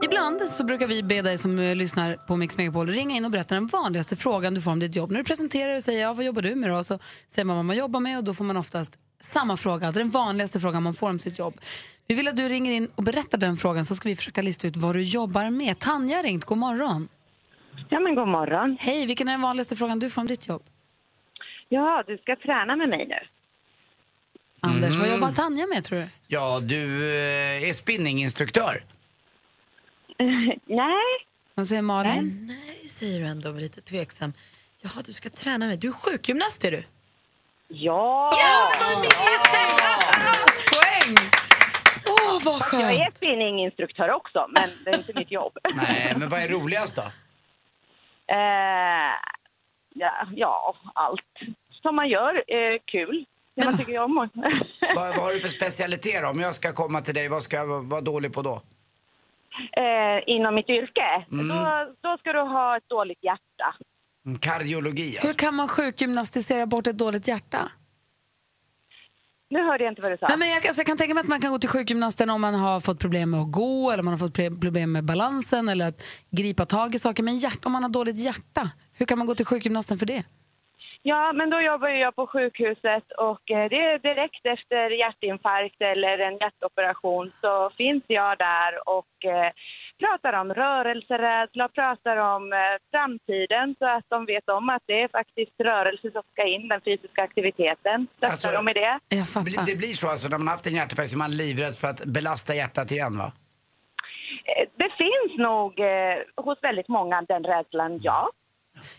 [0.04, 3.30] Ibland så brukar vi be dig som eh, lyssnar på Mix Megapol ringa in och
[3.30, 5.10] berätta den vanligaste frågan du får om ditt jobb.
[5.10, 6.84] När du presenterar och säger ja, vad jobbar du med då?
[6.84, 9.98] Så säger man vad man jobbar med och då får man oftast samma fråga, alltså
[9.98, 11.54] den vanligaste frågan man får om sitt jobb.
[12.06, 14.66] Vi vill att du ringer in och berättar den frågan så ska vi försöka lista
[14.66, 15.78] ut vad du jobbar med.
[15.78, 17.08] Tanja har ringt, god morgon.
[17.88, 18.76] Ja, men god morgon.
[18.80, 20.62] Hej, vilken är den vanligaste frågan du får om ditt jobb?
[21.68, 23.14] Ja, du ska träna med mig nu.
[24.60, 25.20] Anders, vad Mm.
[25.20, 26.06] jobbar Tanja med tror du?
[26.26, 28.84] Ja, du eh, är spinninginstruktör.
[30.66, 31.26] Nej.
[31.54, 32.46] Vad säger Malin?
[32.46, 34.32] Nej, säger du ändå lite tveksam.
[34.80, 35.78] Jaha, du ska träna med.
[35.78, 36.84] Du är sjukgymnast är du?
[37.68, 38.32] Ja!
[40.72, 41.16] Poäng!
[42.08, 43.16] Åh, vad Fast Jag är skönt.
[43.16, 45.58] spinninginstruktör också, men det är inte mitt jobb.
[45.74, 47.02] Nej, men vad är roligast då?
[48.26, 49.12] Eh,
[49.94, 51.20] ja, ja, allt
[51.82, 53.24] som man gör är kul.
[53.54, 54.28] Det man tycker om.
[54.94, 56.28] Vad, vad har du för specialitet då?
[56.28, 58.62] Om jag ska komma till dig, vad ska jag vara dålig på då?
[59.76, 61.48] Eh, inom mitt yrke, Mm.
[61.48, 61.60] då,
[62.08, 63.68] då ska du ha ett dåligt hjärta.
[64.26, 65.38] Mm, Kardiologi Hur alltså.
[65.38, 67.68] kan man sjukgymnastisera bort ett dåligt hjärta?
[69.50, 70.26] Nu hörde jag inte vad du sa.
[70.28, 72.40] Nej, men jag, alltså, jag kan tänka mig att man kan gå till sjukgymnasten om
[72.40, 75.88] man har fått problem med att gå eller man har fått problem med balansen eller
[75.88, 77.22] att gripa tag i saker.
[77.22, 80.24] Men hjärt, om man har dåligt hjärta, hur kan man gå till sjukgymnasten för det?
[81.04, 86.18] Ja, men då jobbar jag på sjukhuset och eh, det är direkt efter hjärtinfarkt eller
[86.18, 89.52] en hjärtoperation så finns jag där och eh,
[89.98, 92.58] pratar om rörelserädsla, pratar om eh,
[92.90, 96.80] framtiden så att de vet om att det är faktiskt rörelse som ska in, den
[96.80, 98.06] fysiska aktiviteten.
[98.16, 98.98] Stöttar Alltså, de i det.
[99.08, 101.36] Jag Bli- Det blir så alltså, när man har haft en hjärtinfarkt så är man
[101.36, 103.32] livrädd för att belasta hjärtat igen va?
[104.76, 108.30] Det finns nog eh, hos väldigt många den rädslan, ja.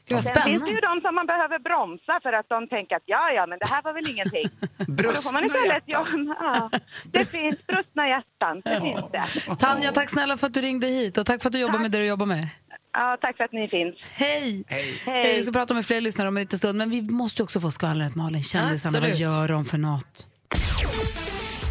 [0.08, 2.96] Gud, vad Sen finns det ju de som man behöver bromsa för att de tänker
[2.96, 4.48] att ja, ja, men det här var väl ingenting.
[4.88, 6.36] Och då får man Brustna istället, hjärtan.
[6.40, 6.70] ja,
[7.16, 9.56] det finns brustna hjärtan, det finns det.
[9.56, 11.92] Tanja, tack snälla för att du ringde hit och tack för att du jobbar med
[11.92, 12.48] det du jobbar med.
[12.94, 13.96] Ja, tack för att ni finns.
[14.14, 14.64] Hej!
[14.68, 15.02] Hej.
[15.06, 15.36] Hej.
[15.36, 17.72] Vi ska prata med fler lyssnare om en liten stund, men vi måste också få
[17.72, 18.44] skvallret Malin.
[18.44, 20.28] Kändisarna, vad gör de för något?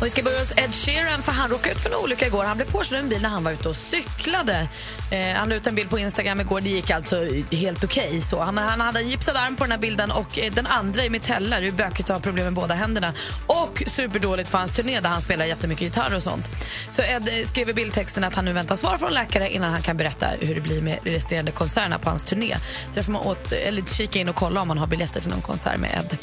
[0.02, 2.44] Och vi ska börja hos Ed Sheeran för han råkade ut för en olycka igår.
[2.44, 4.68] Han blev påkörd en bil när han var ute och cyklade.
[5.10, 6.60] Eh, han la ut en bild på Instagram igår.
[6.60, 7.16] Det gick alltså
[7.50, 8.20] helt okej.
[8.20, 8.40] så.
[8.40, 11.10] Han, han hade en gipsad arm på den här bilden och eh, den andra i
[11.10, 11.60] mitella.
[11.60, 13.12] Det är bökigt att ha problem med båda händerna.
[13.46, 16.46] Och superdåligt för hans turné där han spelar jättemycket gitarr och sånt.
[16.90, 19.82] Så Ed eh, skrev i bildtexten att han nu väntar svar från läkare innan han
[19.82, 22.56] kan berätta hur det blir med resterande konserterna på hans turné.
[22.88, 25.20] Så där får man åt, eh, eller kika in och kolla om man har biljetter
[25.20, 26.18] till någon konsert med Ed.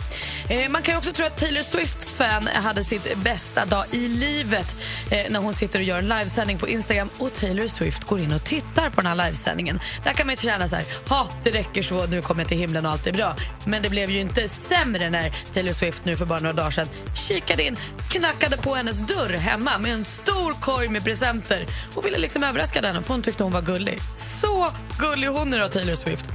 [0.50, 4.08] Eh, man kan ju också tro att Taylor Swifts fan hade sitt bästa dag i
[4.08, 4.76] livet
[5.10, 8.32] eh, när hon sitter och gör en livesändning på Instagram och Taylor Swift går in
[8.32, 9.80] och tittar på den här livesändningen.
[10.04, 12.58] Där kan man ju känna så här, ha det räcker så, nu kommer jag till
[12.58, 13.36] himlen och allt är bra.
[13.66, 16.88] Men det blev ju inte sämre när Taylor Swift nu för bara några dagar sedan
[17.28, 17.78] kikade in,
[18.10, 22.82] knackade på hennes dörr hemma med en stor korg med presenter och ville liksom överraska
[22.82, 24.00] henne för hon tyckte hon var gullig.
[24.16, 24.68] Så
[25.00, 26.30] gullig hon är då, Taylor Swift.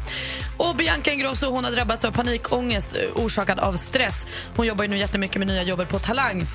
[0.57, 4.27] Och Bianca Ingrosso hon har drabbats av panikångest eh, orsakad av stress.
[4.57, 6.47] Hon jobbar ju nu jättemycket med nya jobbet på Talang.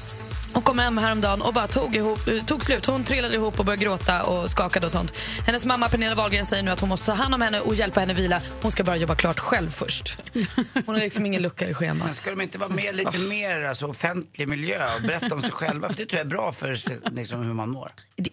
[0.53, 2.85] Hon kom hem häromdagen och bara tog, ihop, eh, tog slut.
[2.85, 5.13] Hon trillade ihop och började gråta och skakade och sånt.
[5.45, 7.99] Hennes mamma Pernilla Wahlgren säger nu att hon måste ta hand om henne och hjälpa
[7.99, 8.41] henne vila.
[8.61, 10.17] Hon ska bara jobba klart själv först.
[10.85, 12.15] Hon har liksom ingen lucka i Men schemat.
[12.15, 15.89] ska de inte vara med lite mer alltså, offentlig miljö och berätta om sig själva?
[15.89, 16.77] För det tror jag är bra för
[17.15, 17.91] liksom, hur man mår.
[18.15, 18.29] Det,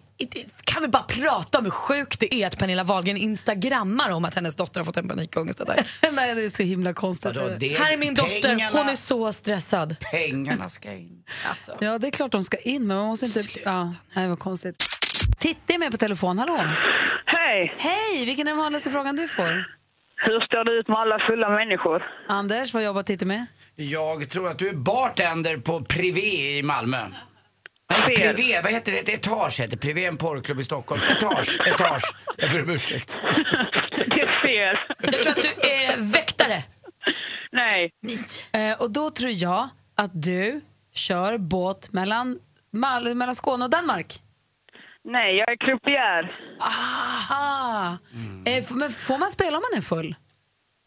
[0.63, 4.35] kan vi bara prata om hur sjukt det är att Pernilla Wahlgren instagrammar om att
[4.35, 5.87] hennes dotter har fått en panikångestattack?
[6.11, 7.35] Nej, det är så himla konstigt.
[7.35, 9.95] Vadå, det- Här är min dotter, pengarna- hon är så stressad.
[10.11, 11.23] Pengarna ska in.
[11.49, 11.77] Alltså.
[11.79, 13.39] Ja, det är klart de ska in, men man måste inte...
[13.65, 14.83] Ja, nej, vad konstigt.
[15.39, 16.39] Titti är med på telefon.
[16.39, 16.57] Hallå!
[17.25, 17.75] Hej!
[17.77, 18.25] Hej!
[18.25, 19.77] Vilken är den vanligaste frågan du får?
[20.25, 22.03] Hur står det ut med alla fulla människor?
[22.27, 23.45] Anders, vad jobbar Titti med?
[23.75, 26.97] Jag tror att du är bartender på Privé i Malmö.
[27.89, 28.15] Nej.
[28.15, 28.97] Privé, vad heter det?
[28.99, 31.01] Ett etage heter Privé, en porrklubb i Stockholm.
[31.09, 32.03] Etage, etage.
[32.37, 33.19] Jag ber om ursäkt.
[34.07, 34.77] Det är fel.
[35.01, 36.63] Jag tror att du är väktare.
[37.51, 37.91] Nej.
[38.53, 40.61] Eh, och då tror jag att du
[40.93, 42.39] kör båt mellan,
[42.73, 44.19] Mal- mellan Skåne och Danmark.
[45.03, 46.39] Nej, jag är croupier.
[46.59, 47.97] Aha!
[48.47, 50.15] Eh, f- men får man spela om man är full?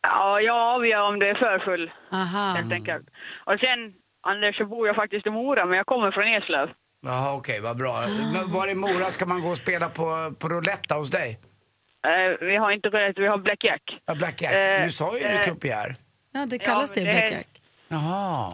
[0.02, 2.52] Ja, jag avgör om det är för full, Aha.
[2.56, 3.06] helt enkelt.
[3.46, 3.78] Och sen,
[4.22, 6.68] Anders, så bor jag faktiskt i Mora, men jag kommer från Eslöv.
[7.02, 8.00] Jaha, okej, vad bra.
[8.32, 11.38] Men var i Mora ska man gå och spela på, på roulette hos dig?
[12.06, 13.82] Eh, vi har inte rätt, vi har Blackjack.
[14.06, 14.54] Ja, Blackjack.
[14.54, 15.96] Eh, Du sa ju eh, det, croupier.
[16.32, 17.46] Ja, det kallas men det, det är- Blackjack.
[17.88, 18.52] Jaha.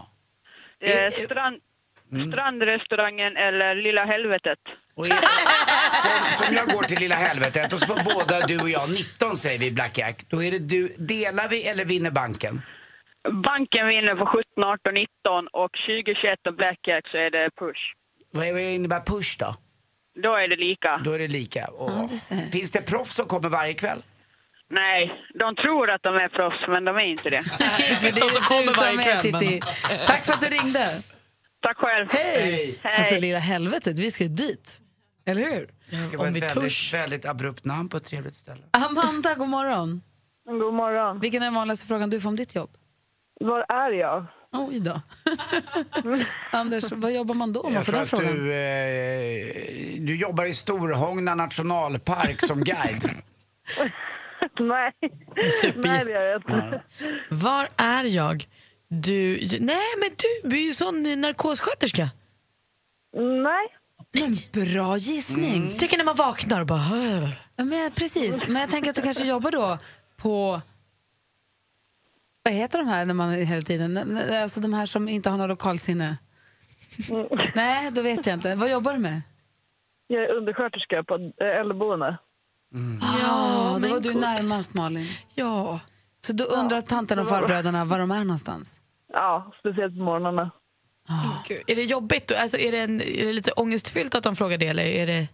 [0.81, 1.61] Eh, strand,
[2.33, 4.59] Strandrestaurangen eller Lilla Helvetet.
[4.95, 5.11] Och är,
[6.05, 9.37] som, som jag går till Lilla Helvetet och så får båda du och jag 19
[9.37, 10.17] säger vi i Blackjack.
[10.29, 12.63] Då är det du, delar vi eller vinner banken?
[13.45, 17.83] Banken vinner på 17, 18, 19 och 20, 21 och Blackjack så är det push.
[18.31, 19.55] Vad innebär push då?
[20.23, 21.01] Då är det lika.
[21.05, 21.67] Då är det lika.
[21.67, 22.37] Och, Ja, du ser.
[22.37, 24.03] finns det proffs som kommer varje kväll?
[24.71, 27.43] Nej, de tror att de är proffs, men de är inte det.
[28.01, 29.61] För det är som är Titti.
[30.07, 30.87] Tack för att du ringde.
[31.63, 32.07] Tack själv.
[32.11, 32.79] Hej!
[32.83, 32.97] Hej.
[32.99, 34.81] Alltså, lilla helvetet, vi ska dit.
[35.27, 35.71] Eller hur?
[36.11, 36.95] Det var Om ett vi väldigt, törs.
[36.95, 38.63] väldigt abrupt namn på ett trevligt ställe.
[38.71, 40.03] Amanda, god morgon.
[40.47, 41.21] God morgon.
[41.21, 42.71] Vilken är den vanligaste frågan du får om ditt jobb?
[43.41, 44.27] Var är jag?
[44.59, 45.01] Oj då.
[46.53, 48.27] Anders, vad jobbar man då om man får den frågan?
[48.27, 53.05] du, eh, du jobbar i Storhångna nationalpark som guide.
[54.61, 54.93] Nej.
[55.77, 56.83] Nej, det gör jag inte.
[57.31, 58.49] Var är jag?
[58.89, 62.11] Du, nej men du, du är ju sån narkossköterska.
[63.17, 63.67] Nej.
[64.13, 65.75] Men bra gissning.
[65.79, 66.81] Tycker när man vaknar och bara...
[67.57, 69.79] Ja, men, precis, men jag tänker att du kanske jobbar då
[70.17, 70.61] på...
[72.47, 74.19] Vad heter de här när man hela tiden...
[74.43, 76.17] Alltså de här som inte har någon lokalsinne.
[77.55, 78.55] Nej, då vet jag inte.
[78.55, 79.23] Vad jobbar du med?
[80.07, 82.19] Jag är undersköterska på eh, äldreboende.
[83.21, 84.21] Ja, då men var du gott.
[84.21, 85.07] närmast Malin.
[85.35, 85.81] Ja.
[86.21, 88.81] Så då undrar tanten och farbröderna var de är någonstans?
[89.13, 90.51] Ja, speciellt på morgnarna.
[91.49, 92.33] Gud, Är det jobbigt?
[92.43, 94.67] Alltså, är, det en, är det lite ångestfyllt att de frågar det?
[94.67, 95.29] Eller är det...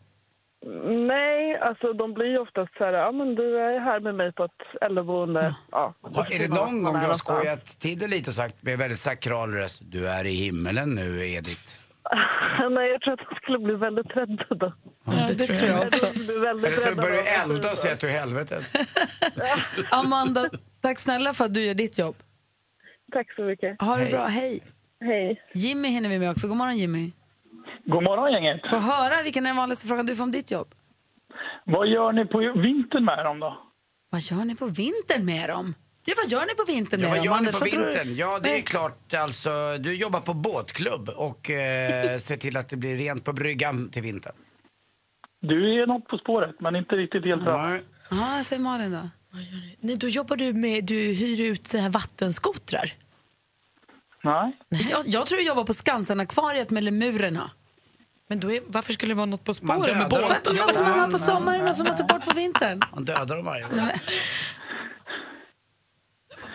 [1.09, 4.33] Nej, alltså de blir ju oftast så här, ja men du är här med mig
[4.33, 5.55] på ett äldreboende.
[5.70, 5.94] Ja.
[6.03, 8.98] Har- Är det någon gång du har skojat till det lite och sagt med väldigt
[8.98, 11.77] sakral röst, du är i himmelen nu Edith?
[12.70, 14.72] Nej, jag tror att de skulle bli väldigt rädda då.
[15.05, 16.07] Ja, det, tror jag också.
[16.14, 18.64] Blir väldigt Eller så börjar du elda och säga att du är helvetet.
[19.90, 22.14] Amanda, tack snälla för att du gör ditt jobb.
[23.12, 23.81] Tack så mycket.
[23.83, 24.12] Ha det Hej.
[24.12, 24.62] bra, hej.
[25.01, 25.42] Hej.
[25.55, 26.48] Jimmy hinner vi med också.
[26.48, 27.11] God morgon Jimmy.
[27.85, 28.68] God morgon gänget.
[28.70, 30.74] Få höra, vilken är den vanligaste frågan du får om ditt jobb?
[31.64, 33.58] Vad gör ni på vintern med dem då?
[34.11, 35.74] Vad gör ni på vintern med dem?
[36.04, 37.35] Ja, vad gör ni på vintern Ja, med vad dem?
[37.35, 38.14] gör ni på vad vintern?
[38.16, 39.50] Ja, det är klart alltså.
[39.80, 44.02] Du jobbar på båtklubb och eh, ser till att det blir rent på bryggan till
[44.02, 44.35] vintern.
[45.40, 47.66] Du är något på spåret, men inte riktigt helt bra.
[47.66, 47.82] Nej.
[48.11, 49.08] Ja, säg Malin då.
[49.80, 52.92] Nej, då jobbar du med, du hyr ut så här vattenskotrar.
[54.24, 54.52] Nej.
[54.68, 57.50] Jag, jag tror du jobbar på Skansen-akvariet med lemurerna.
[58.28, 60.50] Men då är, varför skulle det vara något på spåren med dödar För att de
[60.50, 60.68] båten?
[60.68, 62.80] är som man har på sommaren och som man tar bort på vintern.
[62.94, 63.68] Man dödar dem varje år.
[63.72, 63.94] Nej,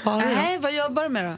[0.05, 1.37] men, nej vad jobbar du med då?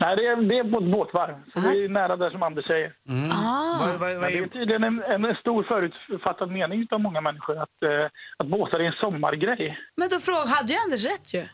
[0.00, 1.34] Nej, det är, det är på ett båtvarv.
[1.52, 2.88] Så det är nära där som Anders säger.
[3.32, 7.00] Ah, Vad- vad- vad Men det är är- tydligen en, en stor förutfattad mening av
[7.00, 8.04] många människor att, eh,
[8.36, 9.78] att båtar är en sommargrej.
[9.96, 11.44] men då fråg, hade ju Anders rätt ju.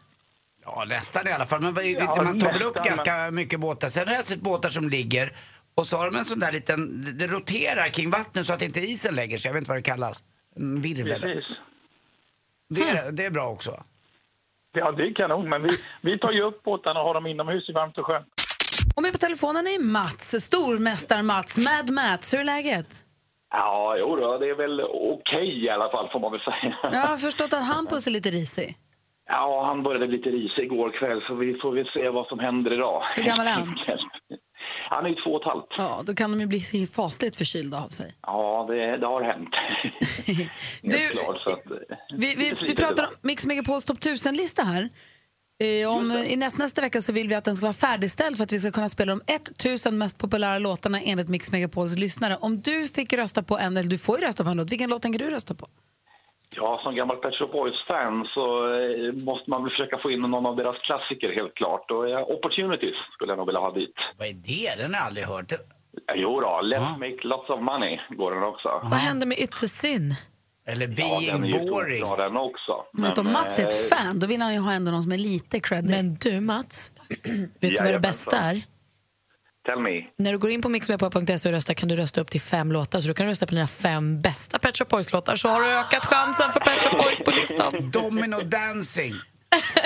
[0.64, 1.61] Ja, nästan i alla fall.
[1.61, 3.88] Men man tar väl upp ganska mycket båtar.
[3.88, 5.33] Sen har jag sett båtar som ligger
[5.74, 8.80] och så har de en sån där liten, det roterar kring vattnet så att inte
[8.80, 9.48] isen lägger sig.
[9.48, 10.24] Jag vet inte vad det kallas.
[10.56, 11.20] En virvel.
[11.20, 11.44] Precis.
[12.68, 13.82] Det är, det är bra också.
[14.72, 15.48] Ja, det är kanon.
[15.48, 15.70] Men vi,
[16.02, 18.26] vi tar ju upp båtarna och har dem inomhus i varmt och skönt.
[18.96, 22.35] Och med på telefonen är Mats, stormästar-Mats, Mad Mats.
[22.35, 23.04] Hur är läget?
[23.50, 26.76] Ja, jo då, det är väl okej i alla fall får man väl säga.
[26.82, 28.76] Jag har förstått att Hampus är lite risig.
[29.26, 32.72] Ja, han började lite risig igår kväll så vi får väl se vad som händer
[32.72, 33.02] idag.
[33.16, 33.78] Hur gammal är han?
[34.94, 35.66] Han är ju två och ett halvt.
[35.78, 38.14] Ja, då kan de ju bli fasligt förkylda av sig.
[38.22, 39.48] Ja, det, det har hänt.
[40.83, 41.62] Du, klart, så att,
[42.16, 44.88] Vi, vi, vi pratar om Mix Megapols topp 1000-lista här.
[45.62, 48.44] Eh, om, I näst, nästa vecka så vill vi att den ska vara färdigställd för
[48.44, 52.37] att vi ska kunna spela de 1000 mest populära låtarna enligt Mix Megapols lyssnare.
[52.40, 54.90] Om du fick rösta på en, eller du får ju rösta på en låt, vilken
[54.90, 55.68] låt tänker du rösta på?
[56.57, 60.47] Ja, som gammal Pet Shop Boys-fan så eh, måste man väl försöka få in någon
[60.47, 61.91] av deras klassiker helt klart.
[61.91, 63.95] Och ja, Opportunities skulle jag nog vilja ha dit.
[64.19, 64.83] Vad är det?
[64.83, 65.53] Den har jag aldrig hört.
[65.53, 68.69] Ja, Jo då, Let's make lots of money går den också.
[68.83, 70.15] Vad hände med It's a sin?
[70.67, 72.01] Eller Ja, Being ju boring.
[72.01, 72.73] tokbra den också.
[72.93, 75.12] Men om Mats är ett eh, fan, då vill han ju ha ändå någon som
[75.12, 75.91] är lite creddig.
[75.91, 77.25] Men du Mats, vet
[77.61, 78.01] du vad det Jajamensan.
[78.03, 78.62] bästa är?
[79.66, 80.05] Tell me.
[80.18, 83.01] När du går in på mixmegapol.se och röstar kan du rösta upp till fem låtar.
[83.01, 86.07] Så du kan rösta på dina fem bästa Pet Shop Boys-låtar så har du ökat
[86.07, 87.90] chansen för Pet Shop Boys på listan.
[87.90, 89.14] Domino dancing.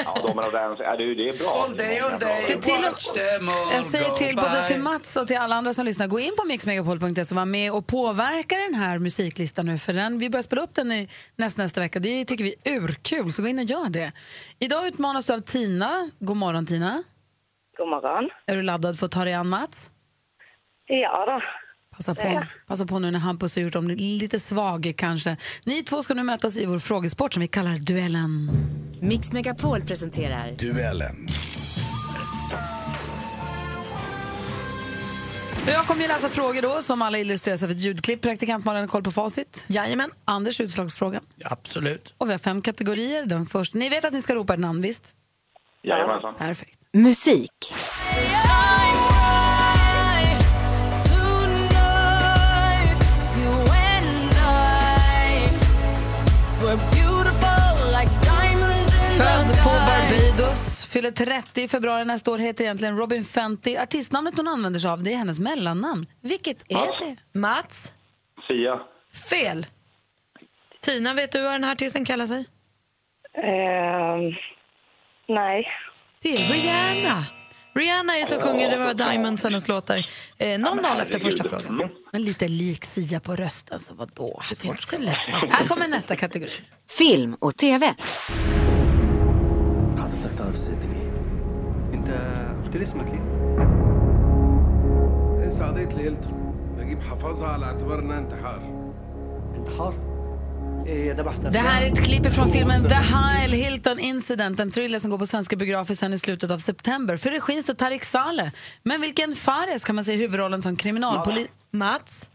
[0.05, 0.83] Ja, de är.
[0.83, 1.65] Ja, det, det är bra.
[1.65, 2.37] All day, all day.
[2.37, 2.95] Se till all
[3.73, 6.45] Jag säger till både till Mats och till alla andra som lyssnar, gå in på
[6.45, 9.79] mixmegapol.se och var med och påverka den här musiklistan nu.
[9.79, 11.99] För den, vi börjar spela upp den i nästa, nästa vecka.
[11.99, 14.13] Det tycker vi är urkul, så gå in och gör det.
[14.59, 16.11] Idag utmanas du av Tina.
[16.19, 17.03] God morgon Tina.
[17.77, 18.31] God morgon.
[18.47, 19.91] Är du laddad för att ta dig an Mats?
[20.87, 21.43] Ja då.
[21.97, 25.37] Passa på, passa på nu när Hampus har gjort dem lite svag kanske.
[25.65, 28.51] Ni två ska nu mötas i vår frågesport som vi kallar Duellen.
[29.01, 31.17] Mix Megapol presenterar Duellen.
[35.67, 38.23] Jag kommer ju läsa frågor då som alla illustreras av ett ljudklipp.
[38.23, 39.67] Praktikant Malin har koll på facit.
[39.69, 40.11] Jajamän.
[40.25, 41.21] Anders utslagsfråga.
[41.45, 42.15] Absolut.
[42.19, 43.27] Och vi har fem kategorier.
[43.27, 43.79] Den första.
[43.79, 45.15] Ni vet att ni ska ropa ett namn, visst?
[45.83, 46.35] Jajamensan.
[46.35, 46.79] Perfekt.
[46.97, 47.51] Musik.
[59.17, 63.77] Född på Barbados, fyller 30 i februari nästa år, heter egentligen Robin Fenty.
[63.77, 66.07] Artistnamnet hon använder sig av det är hennes mellannamn.
[66.23, 66.97] Vilket är Ja.
[67.01, 67.39] det?
[67.39, 67.95] Mats,
[68.49, 68.81] Sia.
[69.31, 69.67] fel.
[70.81, 72.45] Tina, vet du vad den här artisten kallar sig?
[73.35, 74.35] Ehm,
[75.29, 75.67] nej.
[76.26, 77.26] Det är Rihanna.
[77.76, 79.98] Rihanna är det som sjunger Det var Diamonds, hennes låtar.
[80.38, 81.90] Eh, 0-0 efter första frågan.
[82.14, 84.42] Men lite lik Sia på rösten, så vadå?
[84.50, 85.18] Det är inte så lätt.
[85.50, 86.52] Här kommer nästa kategori.
[86.90, 87.94] Film och TV.
[89.98, 91.02] حضرتك تعرف الست دي
[91.94, 92.10] انت
[92.66, 93.22] قلت لي اسمك ايه؟
[95.46, 96.30] انسى قضية ليلته
[96.78, 98.62] نجيب حفظها على اعتبار انها انتحار
[99.56, 99.94] انتحار؟
[100.87, 105.19] det här är ett klipp från filmen The Heil Hilton Incident, en thriller som går
[105.19, 107.17] på svenska biografer sen i slutet av september.
[107.17, 108.49] För regin står Tarik Saleh.
[108.83, 111.49] Men vilken Fares kan man se i huvudrollen som kriminalpolis...
[111.71, 112.31] Mats?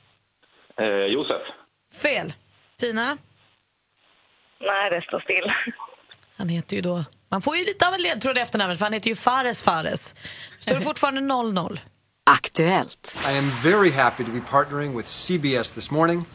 [0.79, 1.41] Eh, Josef.
[2.01, 2.33] Fel.
[2.79, 3.17] Tina?
[4.59, 5.73] Nej, det står still.
[6.37, 7.05] Han heter ju då...
[7.29, 10.15] Man får ju lite av en ledtråd i efternamnet för han heter ju Fares Fares.
[10.59, 11.79] Står det fortfarande 0-0?
[12.31, 13.17] Aktuellt.
[13.33, 16.25] I am very happy to be partnering with CBS this morning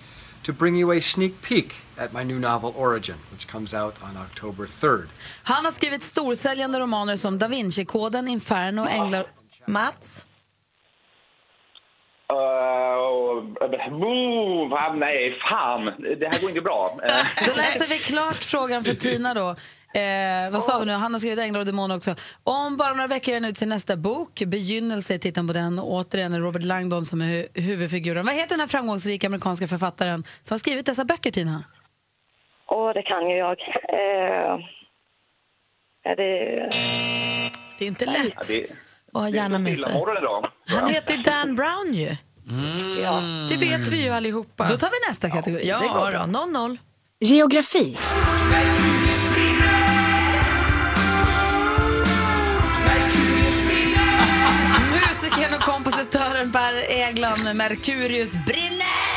[0.43, 4.17] to bring you a sneak peek at my new novel Origin, which comes out on
[4.17, 5.07] October 3rd.
[5.43, 9.27] Han har skrivit storsäljande romaner som Da Vinci-koden, Inferno och Änglar...
[9.67, 10.27] Mats?
[12.33, 15.85] Uh, oh, va, nej, fan.
[16.21, 16.99] Det här går inte bra.
[17.47, 19.49] Då läser vi klart frågan för Tina då.
[20.01, 20.93] Eh, vad sa vi nu?
[20.93, 22.15] Han har skrivit Änglar och demoner också.
[22.45, 24.43] Om bara några veckor är den ut till nästa bok.
[24.47, 25.79] Begynnelse är titeln på den.
[25.79, 28.27] Och återigen är Robert Langdon som är hu- huvudfiguren.
[28.27, 31.65] Vad heter den här framgångsrika amerikanska författaren som har skrivit dessa böcker, Tina?
[32.71, 33.59] Åh, det kan ju jag.
[33.89, 34.55] Eh,
[36.05, 36.69] är det...
[37.79, 38.33] Det är inte lätt.
[38.35, 38.67] Ja, det,
[39.13, 39.97] Och ha gärna med sig.
[40.19, 40.51] Idag.
[40.67, 42.17] Han heter Dan Brown ju.
[43.03, 43.21] Ja.
[43.49, 44.67] Det vet vi ju allihopa.
[44.69, 45.69] Då tar vi nästa kategori.
[45.69, 46.27] Ja, det går bra.
[46.27, 46.79] då, 0-0.
[47.21, 47.97] Geografi.
[54.93, 59.16] Musikern och kompositören Per Eglan Merkurius brinner!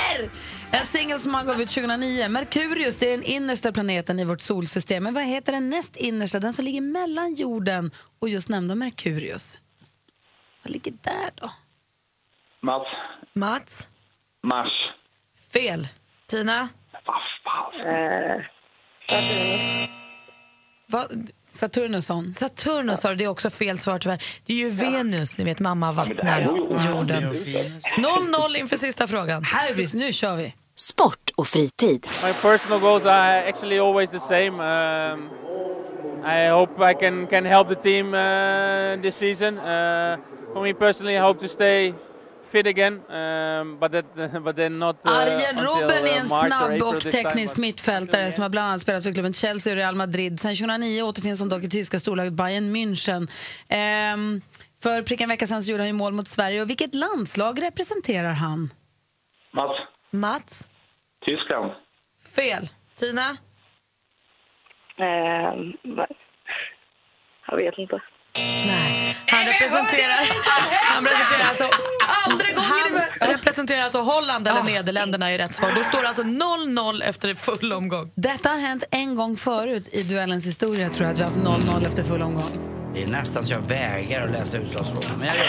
[0.72, 2.30] En singel som han gav ut 2009.
[2.30, 5.04] Merkurius det är den innersta planeten i vårt solsystem.
[5.04, 6.40] Men vad heter den näst innersta?
[6.40, 9.60] Den som ligger mellan jorden och just nämnda Merkurius.
[10.64, 11.52] Vad ligger där då?
[12.62, 12.88] Mats.
[13.34, 13.90] Mats?
[14.44, 14.72] Mars.
[15.54, 15.88] Fel.
[16.28, 16.70] Tina?
[19.10, 19.48] Eh,
[20.86, 21.30] Vad?
[21.60, 22.34] Saturnusson.
[22.34, 24.24] Saturnus du, det är också fel svar tyvärr.
[24.46, 26.42] Det är ju Venus, ni vet mamma vattnar
[26.88, 27.24] jorden.
[27.24, 29.44] 0-0 inför sista frågan.
[29.44, 30.54] Här, nu kör vi.
[30.76, 32.08] Sport och fritid.
[32.24, 34.60] My personal goals are actually always the same.
[34.60, 35.30] Um,
[36.26, 39.58] I hope I can, can help the team uh, this season.
[39.58, 40.18] Uh,
[40.54, 41.94] for me personally, I hope to stay
[42.52, 44.06] fit again, um, but, that,
[44.44, 47.56] but then not uh, Arjen Robben är uh, en March or snabb och time, teknisk
[47.56, 50.40] but- mittfältare som har bland annat spelat för klubben Chelsea och Real Madrid.
[50.40, 53.28] Sen 2009 återfinns han dock i tyska storlaget Bayern München.
[53.70, 54.42] Ehm,
[54.82, 56.62] för prick en vecka sedan så gjorde han ju mål mot Sverige.
[56.62, 58.70] Och vilket landslag representerar han?
[59.52, 59.78] Mats.
[60.12, 60.70] Mats?
[61.26, 61.72] Tyskland.
[62.36, 62.70] Fel.
[62.96, 63.38] Tina?
[65.84, 66.08] va-
[67.48, 68.02] jag vet inte.
[69.28, 70.30] Han representerar,
[70.84, 71.64] han representerar alltså,
[73.20, 75.72] han representerar alltså Holland eller Nederländerna i rätt svar.
[75.76, 78.12] Då står det alltså 0-0 efter full omgång.
[78.16, 81.66] Detta har hänt en gång förut i duellens historia tror jag att vi har haft
[81.68, 82.50] 0-0 efter full omgång.
[82.94, 85.44] Det är nästan så jag vägrar att läsa utslagsfrågan, men jag gör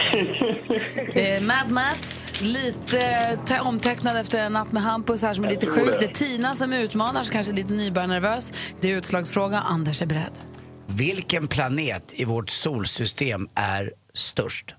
[1.14, 1.20] det.
[1.36, 5.66] Eh, Mad Mats, lite te- omtecknad efter en natt med Hampus här som är lite
[5.66, 5.84] sjuk.
[5.94, 6.00] det.
[6.00, 8.52] Det är Tina som utmanar, så kanske lite nybörjarnervös.
[8.80, 10.32] Det är utslagsfråga, Anders är beredd.
[10.96, 14.74] Vilken planet i vårt solsystem är störst?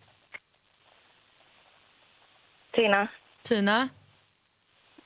[2.76, 3.08] Tina?
[3.44, 3.90] Tina?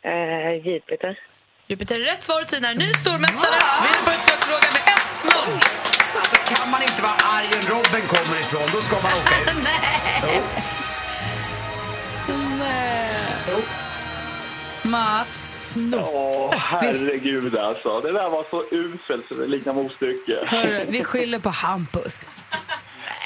[0.02, 1.20] Eh, Jupiter.
[1.68, 2.44] Jupiter är rätt svar.
[2.44, 3.56] Tina är ny stormästare.
[3.84, 5.86] Vinner på utslagsfrågan med 1-0.
[6.20, 9.68] Alltså kan man inte vara arg en Robben kommer ifrån, då ska man åka ut.
[12.60, 12.96] Nej.
[14.84, 15.55] Mats,
[15.94, 18.02] Åh, herregud alltså.
[18.02, 20.40] Det där var så uselt så det liknar motstycke.
[20.46, 22.30] Hörru, vi skyller på Hampus.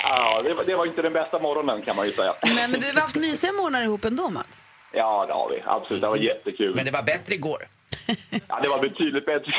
[0.03, 2.33] Ja, det, var, det var inte den bästa morgonen kan man ju säga.
[2.43, 4.63] Nej, men du har haft mysiga månader ihop ändå, Mats.
[4.93, 5.63] Ja, det har vi.
[5.65, 6.01] Absolut.
[6.01, 6.75] Det var jättekul.
[6.75, 7.67] Men det var bättre igår.
[8.47, 9.51] Ja, det var betydligt bättre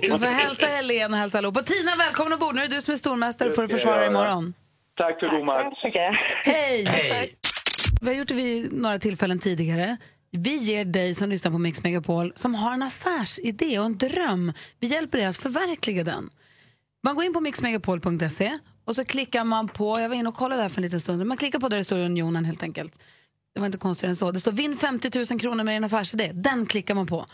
[0.00, 1.56] Du får hälsa Helene och hälsa allihop.
[1.56, 2.54] Och Tina, välkommen ombord.
[2.54, 4.54] Nu är det du som är stormästare och får försvara dig imorgon.
[4.96, 5.78] Tack för god match.
[6.44, 6.84] Hej!
[6.84, 7.34] Hej.
[8.00, 9.96] Vi har gjort det vid några tillfällen tidigare.
[10.36, 14.52] Vi ger dig som lyssnar på Mix Megapol som har en affärsidé och en dröm.
[14.80, 16.30] Vi hjälper dig att förverkliga den.
[17.02, 20.62] Man går in på mixmegapol.se och så klickar man på, jag var inne och kollade
[20.62, 22.98] där för en liten stund, man klickar på där det står Unionen helt enkelt.
[23.54, 24.30] Det var inte konstigare än så.
[24.30, 26.32] Det står vinn 50 000 kronor med din affärsidé.
[26.34, 27.26] Den klickar man på.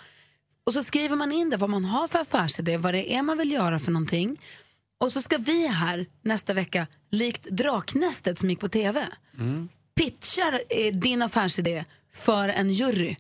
[0.65, 3.39] Och så skriver man in det, vad man har för affärsidé, vad det är man
[3.39, 4.41] vill göra för någonting.
[5.01, 9.07] Och så ska vi här nästa vecka, likt Draknästet som gick på tv,
[9.95, 13.17] pitchar eh, din affärsidé för en jury.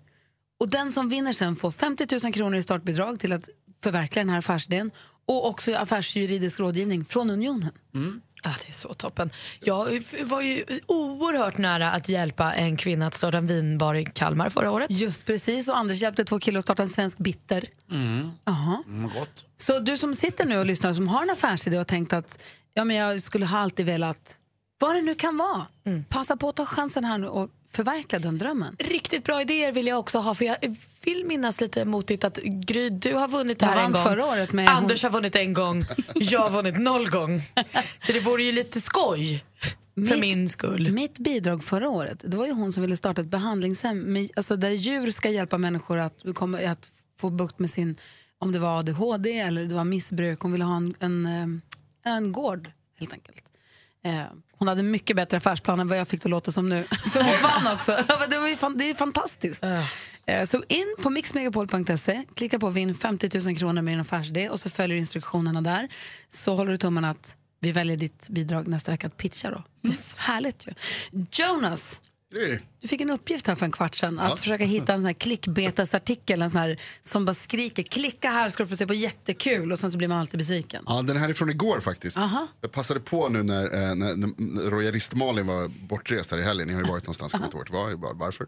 [0.60, 3.48] Och den som vinner sen får 50 000 kronor i startbidrag till att
[3.82, 4.90] förverkliga den här affärsidén
[5.26, 7.70] och också affärsjuridisk rådgivning från Unionen.
[8.42, 9.30] Ja, det är så toppen.
[9.60, 14.48] Jag var ju oerhört nära att hjälpa en kvinna att starta en vinbar i Kalmar
[14.48, 14.90] förra året.
[14.90, 17.64] Just precis, och Anders hjälpte två killar att starta en svensk bitter.
[17.90, 18.30] Mm.
[18.44, 18.82] Jaha.
[18.86, 19.44] Mm, gott.
[19.56, 22.42] Så du som sitter nu och lyssnar som har en affärsidé och tänkt att
[22.74, 24.38] ja, men jag skulle ha alltid velat,
[24.78, 25.66] vad det nu kan vara,
[26.08, 28.76] passa på att ta chansen här nu och förverkliga den drömmen.
[28.78, 30.56] Riktigt bra idéer vill jag också ha för jag
[31.04, 34.02] vill minnas lite motigt att Gry, du har vunnit det här en gång.
[34.04, 37.42] förra året med Anders har vunnit en gång, jag har vunnit noll gång.
[38.06, 39.44] Så det vore ju lite skoj
[39.94, 40.92] för Mitt- min skull.
[40.92, 44.56] Mitt bidrag förra året, det var ju hon som ville starta ett behandlingshem med, alltså
[44.56, 46.88] där djur ska hjälpa människor att, komma, att
[47.18, 47.96] få bukt med sin,
[48.38, 50.40] om det var ADHD eller det var missbruk.
[50.40, 51.26] Hon ville ha en, en,
[52.04, 53.44] eh, en gård helt enkelt.
[54.04, 54.22] Eh,
[54.58, 56.84] hon hade mycket bättre affärsplan än vad jag fick det låta som nu.
[57.12, 57.92] För hon vann också.
[58.30, 59.64] Det, var fan, det är fantastiskt.
[60.26, 64.60] Eh, Så in på mixmegapol.se, klicka på vinn 50 000 kronor med din affärsidé och
[64.60, 65.88] så följer du instruktionerna där.
[66.28, 69.64] Så håller du tummen att vi väljer ditt bidrag nästa vecka att pitcha då.
[70.18, 70.72] Härligt ju.
[71.32, 72.00] Jonas,
[72.80, 74.36] du fick en uppgift här för en kvart sedan att Ja.
[74.36, 78.62] försöka hitta en sån här klickbetesartikel, en sån här som bara skriker klicka här ska
[78.62, 80.84] du få se på jättekul och sen så blir man alltid besviken.
[80.86, 82.18] Ja, den här är från igår faktiskt.
[82.18, 82.46] Aha.
[82.60, 86.68] Jag passade på nu när, eh, när, när royalist Malin var bortrest här i helgen.
[86.68, 88.46] Ni har ju varit någonstans, kommer inte ihåg det var, var- varför.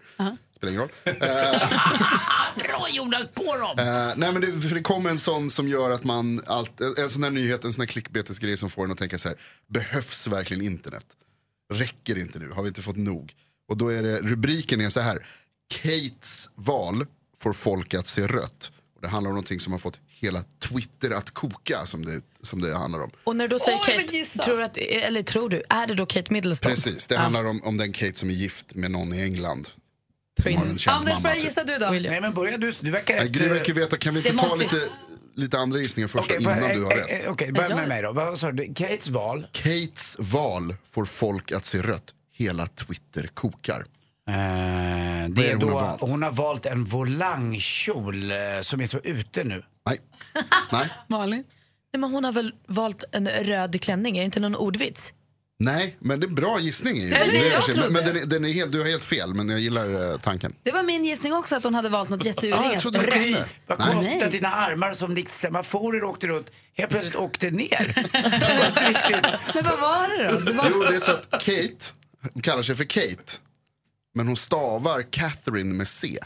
[0.56, 0.90] Spelar ingen roll.
[1.04, 1.68] Eh,
[2.56, 3.78] Bra Jonas, på dem!
[3.78, 7.10] Eh, nej men det, för det kommer en sån som gör att man, allt, en
[7.10, 10.26] sån här nyhet, en sån här klickbetesgrej som får en att tänka så här, behövs
[10.26, 11.04] verkligen internet?
[11.72, 12.50] Räcker inte nu?
[12.50, 13.32] Har vi inte fått nog?
[13.70, 15.26] Och då är det, rubriken är så här,
[15.82, 17.06] Kates val
[17.38, 18.70] får folk att se rött.
[18.96, 22.60] Och det handlar om någonting som har fått hela Twitter att koka som det, som
[22.60, 23.10] det handlar om.
[23.24, 25.86] Och när du säger Åh, jag vill Kate, tror, du att, eller tror du, är
[25.86, 26.70] det då Kate Middleton?
[26.72, 29.68] Precis, det handlar om, om den Kate som är gift med någon i England.
[30.46, 30.86] Anders,
[31.22, 31.44] börja typ.
[31.44, 31.90] gissa du då.
[31.90, 33.30] Nej men börja du, du verkar rätt...
[33.32, 34.88] Gry eh, verkar veta, kan vi Det inte ta måste- lite,
[35.34, 37.24] lite andra gissningar först Okej, innan får- du har eh, rätt?
[37.24, 38.12] eh, Okej, börja med mig då.
[38.12, 38.74] Vad sa du?
[38.74, 39.46] Kates val?
[39.52, 42.14] Kates val får folk att se rött.
[42.41, 43.80] Hela Twitter kokar.
[44.28, 46.01] Eh, det är hon då, har valt?
[46.01, 49.62] hon har valt en volangkjol eh, som är så ute nu.
[49.86, 49.99] Nej.
[50.72, 50.88] Nej.
[51.09, 51.45] Malin?
[51.93, 55.12] Nej, men hon har väl valt en röd klänning, är det inte någon ordvits?
[55.62, 56.97] Nej, men det är en bra gissning.
[56.97, 57.82] i- Det var det i och jag för sig.
[57.84, 58.18] Men, men trodde.
[58.20, 60.55] den är, den är helt, du har helt fel, men jag gillar eh, tanken.
[60.62, 62.66] Det var min gissning också att hon hade valt något jätteurent.
[62.66, 63.11] Ah, jag trodde Kalle.
[63.11, 63.55] Precis.
[63.66, 63.88] Vad Nej.
[63.93, 68.09] konstigt att dina armar som likt semaforer åkte runt helt plötsligt åkte ner.
[68.12, 69.32] det var inte riktigt.
[69.55, 70.38] Men vad var det då?
[70.41, 70.66] Det var...
[70.70, 71.76] Jo, det är så att Kate,
[72.32, 73.32] hon kallar sig för Kate,
[74.14, 76.18] men hon stavar Catherine med C.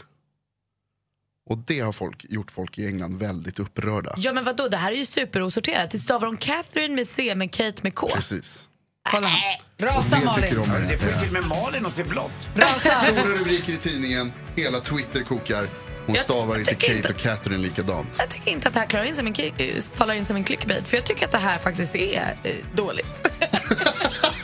[1.49, 4.13] Och det har folk, gjort folk i England väldigt upprörda.
[4.17, 5.91] Ja men vadå, det här är ju superosorterat.
[5.91, 8.09] Det stavar om Catherine med C men Kate med K.
[8.15, 8.67] Precis.
[9.11, 9.27] Kolla.
[9.27, 10.87] Och Rasa det tycker Malin.
[10.87, 12.47] de Det får ju är, till och med Malin att se blått.
[12.79, 15.67] Stora rubriker i tidningen, hela Twitter kokar.
[16.05, 18.15] Hon Jag stavar inte Kate och Catherine likadant.
[18.19, 20.43] Jag tycker inte att det här klarar in som en, eh, faller in som en
[20.43, 23.05] clickbait för jag tycker att det här faktiskt är eh, dåligt.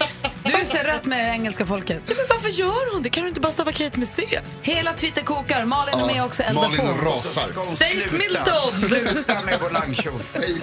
[0.62, 2.01] Du ser rätt med engelska folket.
[2.07, 3.09] Men varför gör hon det?
[3.09, 4.24] Kan du inte bara stava Kate med C?
[4.62, 5.66] Hela Twitter kokar.
[5.66, 6.43] Malin är med också.
[6.43, 7.05] Elda Malin på.
[7.05, 7.76] rasar.
[7.76, 8.16] Sluta?
[8.16, 8.72] Milton!
[8.72, 10.14] Sluta med volangkjol.
[10.14, 10.57] Säg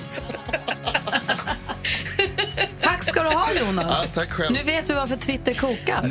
[2.82, 4.00] Tack ska du ha Jonas.
[4.04, 4.52] Ja, tack själv.
[4.52, 6.02] Nu vet vi varför Twitter kokar.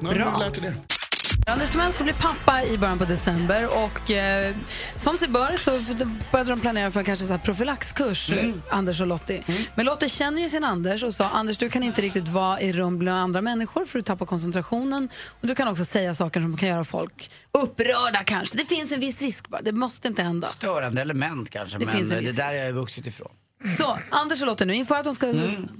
[0.00, 0.95] Nu har du lärt dig det.
[1.48, 4.54] Anders Timell ska bli pappa i början på december och eh,
[4.96, 5.70] som sig bör så
[6.32, 8.30] började de planera för en kanske så här profylaxkurs,
[8.70, 9.42] Anders och Lottie.
[9.74, 12.72] Men Lottie känner ju sin Anders och sa Anders du kan inte riktigt vara i
[12.72, 15.08] rum bland andra människor för du tappar koncentrationen
[15.40, 18.56] och du kan också säga saker som kan göra folk upprörda kanske.
[18.58, 20.46] Det finns en viss risk bara, det måste inte hända.
[20.46, 22.64] Störande element kanske, Det men finns en det viss där har risk.
[22.64, 23.30] jag vuxit ifrån.
[23.64, 25.32] Så, Anders och Lotte nu, inför att de ska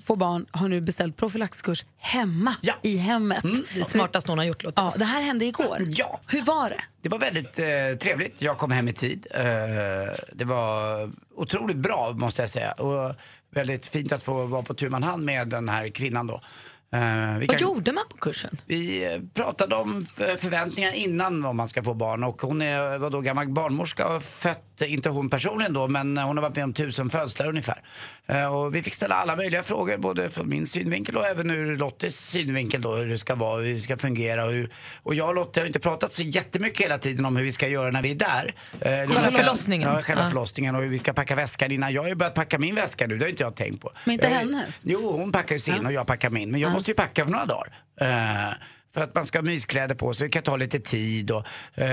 [0.07, 3.43] få barn har nu beställt profylaxkurs hemma, i hemmet.
[3.75, 4.83] Det är smartast någon har gjort Lotta.
[4.83, 5.85] Ja, det här hände igår.
[5.89, 6.21] Ja.
[6.29, 6.81] Hur var det?
[7.03, 8.43] Det var väldigt eh, trevligt.
[8.43, 9.27] Jag kom hem i tid.
[9.31, 9.43] Eh,
[10.33, 12.73] det var otroligt bra måste jag säga.
[12.73, 13.15] Och
[13.55, 16.35] väldigt fint att få vara på tu man hand med den här kvinnan då.
[16.93, 18.57] Eh, vi Vad kan- gjorde man på kursen?
[18.67, 20.07] Vi eh, pratade om
[20.39, 24.13] förväntningar innan om man ska få barn och hon är, var då gammal barnmorska och
[24.13, 27.83] har fött, inte hon personligen då, men hon har varit med om tusen födslar ungefär.
[28.27, 31.77] Eh, Och vi fick ställa alla möjliga frågor, både från min synvinkel och även ur
[31.77, 34.45] Lottes synvinkel då, hur det ska vara, hur det ska fungera.
[34.45, 34.71] Och, hur,
[35.03, 37.69] och jag och Lotte har inte pratat så jättemycket hela tiden om hur vi ska
[37.69, 38.55] göra när vi är där.
[38.81, 39.89] Eh, Själva förlossningen?
[39.93, 40.29] Ja, själva Ja.
[40.29, 41.93] förlossningen och hur vi ska packa väskan innan.
[41.93, 43.91] Jag har ju börjat packa min väska nu, det har inte jag tänkt på.
[44.05, 44.83] Men inte Jag- hennes?
[44.85, 46.51] Jo, hon packar ju sin och jag packar min.
[46.51, 47.73] Men jag måste ju packa för några dagar.
[48.97, 51.89] För att man ska ha myskläder på sig, det kan ta lite tid och eh,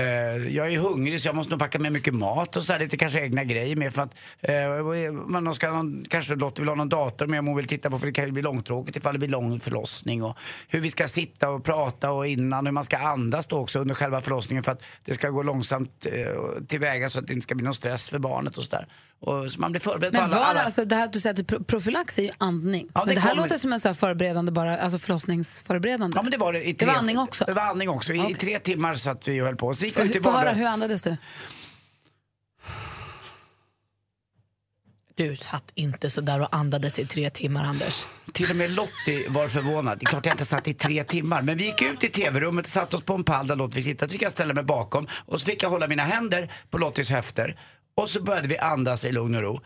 [0.54, 2.96] jag är hungrig så jag måste nog packa med mycket mat och så där, lite
[2.96, 6.88] kanske egna grejer med för att eh, man ska någon, kanske Lotta vill ha någon
[6.88, 9.18] dator med om hon vill titta på för det kan ju bli långtråkigt ifall det
[9.18, 10.38] blir lång förlossning och
[10.68, 13.94] hur vi ska sitta och prata och innan hur man ska andas då också under
[13.94, 17.54] själva förlossningen för att det ska gå långsamt eh, tillväga så att det inte ska
[17.54, 18.86] bli någon stress för barnet och sådär.
[19.26, 20.62] Och så man blir förberedd på Men alla, var det, alla...
[20.62, 22.88] alltså, det här att du säger att pro- profylax är ju andning.
[22.94, 26.16] Ja, men det det här kommer- låter som en så här förberedande bara, alltså förlossningsförberedande.
[26.16, 27.44] Ja men det var det i Det tre, var andning också?
[27.44, 28.12] Det var andning också.
[28.12, 29.74] I, i tre timmar satt vi och höll på.
[29.74, 31.16] Så gick vi ut i Få höra, hur andades du?
[35.16, 38.06] Du satt inte så där och andades i tre timmar, Anders.
[38.32, 39.98] Till och med Lottie var förvånad.
[39.98, 41.42] Det är klart jag inte satt i tre timmar.
[41.42, 43.84] Men vi gick ut i tv-rummet och satte oss på en pall där Lottie fick
[43.84, 44.08] sitta.
[44.08, 47.10] Så fick jag ställa mig bakom och så fick jag hålla mina händer på Lotties
[47.10, 47.58] höfter.
[47.94, 49.60] Och så började vi andas i lugn och ro.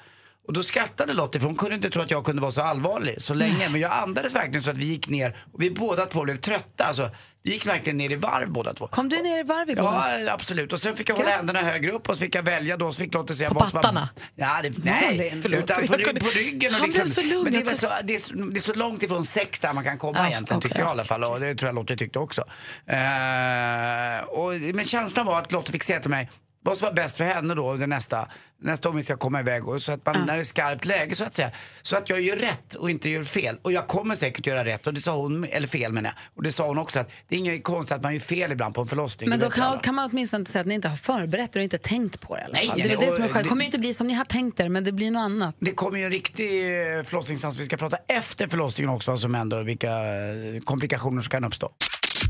[0.47, 3.23] Och då skrattade Lottie för hon kunde inte tro att jag kunde vara så allvarlig
[3.23, 3.69] så länge.
[3.69, 6.85] Men jag andades verkligen så att vi gick ner och vi båda två blev trötta.
[6.85, 7.11] Alltså,
[7.43, 8.87] vi gick verkligen ner i varv båda två.
[8.87, 9.85] Kom du ner i varv igår?
[9.85, 10.73] Ja, absolut.
[10.73, 11.37] Och sen fick jag hålla Grattis.
[11.37, 12.93] händerna högre upp och så fick jag välja då.
[12.93, 14.09] Så fick Lottie säga På vad som var- pattarna?
[14.35, 15.61] Ja, det, nej, förlåt.
[15.61, 16.75] utan på, kunde- på ryggen.
[16.75, 17.45] Och Han liksom, blev så lugn.
[17.45, 19.85] Men det är, så, det, är, så- det är så långt ifrån sex där man
[19.85, 21.25] kan komma Ja, egentligen, okej, tyckte jag i alla fall.
[21.25, 22.41] Och det tror jag Lottie tyckte också.
[22.87, 26.31] Eh, och, men känslan var att Lottie fick säga till mig
[26.63, 28.29] vad som var bäst för henne då nästa,
[28.63, 29.69] nästa gång vi ska komma iväg.
[29.69, 31.51] Och så att man, när det är skarpt läge så att säga.
[31.83, 33.59] Så att jag gör rätt och inte gör fel.
[33.63, 34.87] Och jag kommer säkert göra rätt.
[34.87, 36.37] Och det sa hon, eller fel menar jag.
[36.37, 38.75] Och det sa hon också att det är inget konstigt att man gör fel ibland
[38.75, 39.29] på en förlossning.
[39.31, 41.65] Men då kan, kan man åtminstone inte säga att ni inte har förberett er och
[41.65, 43.43] inte tänkt på det Nej, nej, det är det som är skönt.
[43.45, 45.57] Det kommer ju inte bli som ni har tänkt er, men det blir något annat.
[45.59, 46.63] Det kommer ju en riktig
[46.97, 47.59] eh, förlossningsdans.
[47.59, 51.45] Vi ska prata efter förlossningen också vad som händer och vilka eh, komplikationer som kan
[51.45, 51.71] uppstå.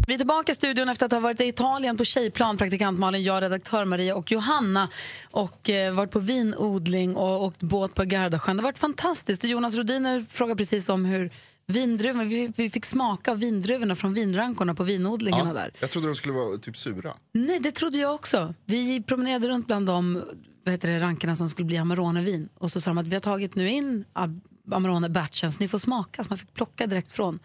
[0.09, 3.22] Vi är tillbaka i studion efter att ha varit i Italien på tjejplan, praktikant Malin,
[3.22, 4.88] jag, redaktör Maria och Johanna
[5.30, 8.56] och eh, varit på vinodling och åkt båt på Gardasjön.
[8.56, 9.44] Det har varit fantastiskt.
[9.44, 11.32] Och Jonas Rodiner frågade precis om hur
[11.66, 15.70] vindruvorna, vi, vi fick smaka av vindruvorna från vinrankorna på vinodlingarna där.
[15.80, 17.14] Jag trodde de skulle vara typ sura.
[17.32, 18.54] Nej, det trodde jag också.
[18.64, 20.22] Vi promenerade runt bland de
[20.64, 22.48] vad heter det, rankerna som skulle bli Amarone-vin.
[22.54, 24.04] Och så sa de att vi har tagit nu in
[24.70, 26.24] Amarone-batchen så ni får smaka.
[26.24, 27.38] Så man fick plocka direkt från.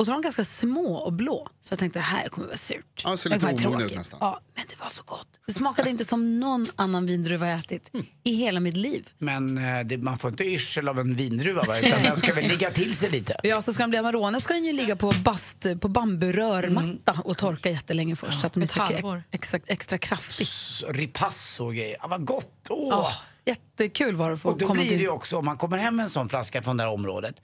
[0.00, 1.48] Och så var de ganska små och blå.
[1.62, 3.02] Så jag tänkte det här kommer vara surt.
[3.04, 3.96] Ja, det ser lite omogen ut tråkigt.
[3.98, 4.18] nästan.
[4.22, 5.26] Ja, men det var så gott.
[5.46, 7.90] Det smakade inte som någon annan vindruva jag ätit
[8.24, 9.08] i hela mitt liv.
[9.18, 11.78] Men eh, det, man får inte yrsel av en vindruva va?
[11.78, 13.36] utan den ska väl ligga till sig lite.
[13.42, 17.36] Ja, så ska den bli Amarone ska den ju ligga på bast, på bamburörmatta och
[17.38, 18.40] torka jättelänge först.
[18.40, 19.22] så att den ett blir halvår.
[19.66, 20.44] extra, kraftig.
[20.44, 21.96] S- Ripasso och grejer.
[22.00, 22.66] Ja, vad gott!
[22.70, 22.88] Åh.
[22.90, 23.10] Ja,
[23.46, 25.78] jättekul var det att få och då komma blir det ju också, om man kommer
[25.78, 27.34] hem med en sån flaska från det här området,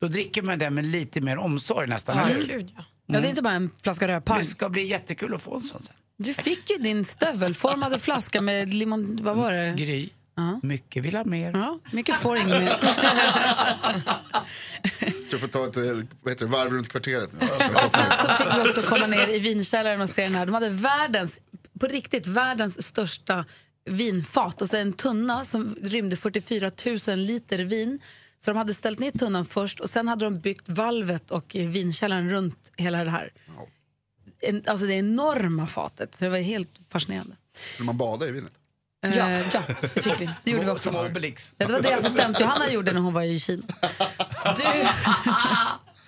[0.00, 2.16] då dricker man den med lite mer omsorg nästan.
[2.16, 2.48] Ja, eller hur?
[2.48, 2.84] Gud, ja.
[3.06, 4.38] Ja, det är inte bara en flaska rödpang.
[4.38, 5.94] Det ska bli jättekul att få en sån sen.
[6.16, 9.18] Du fick ju din stövelformade flaska med limon...
[9.22, 9.74] Vad var det?
[9.76, 10.08] Gry,
[10.62, 11.52] mycket vill ha mer.
[11.52, 12.78] Ja, mycket får inget mer.
[14.82, 15.82] Jag tror jag får ta ett eh,
[16.22, 17.46] vad heter det, varv runt kvarteret nu.
[17.84, 20.46] Och sen så fick vi också komma ner i vinkällaren och se den här.
[20.46, 21.40] De hade världens,
[21.80, 23.44] på riktigt, världens största
[23.90, 24.62] vinfat.
[24.62, 26.70] Och så en tunna som rymde 44
[27.08, 28.00] 000 liter vin.
[28.44, 31.68] Så de hade ställt ner tunnan först och sen hade de byggt valvet och eh,
[31.68, 33.32] vinkällaren runt hela det här.
[34.40, 36.14] En, alltså det enorma fatet.
[36.14, 37.36] Så det var helt fascinerande.
[37.78, 38.52] Vill man bada i vinet?
[39.06, 39.62] Eh, ja,
[39.94, 40.30] det fick vi.
[40.44, 40.92] Det gjorde vi också.
[40.92, 41.54] Som Obelix.
[41.58, 43.62] Ja, det var det assistent Johanna gjorde när hon var i Kina.
[44.56, 44.64] Du,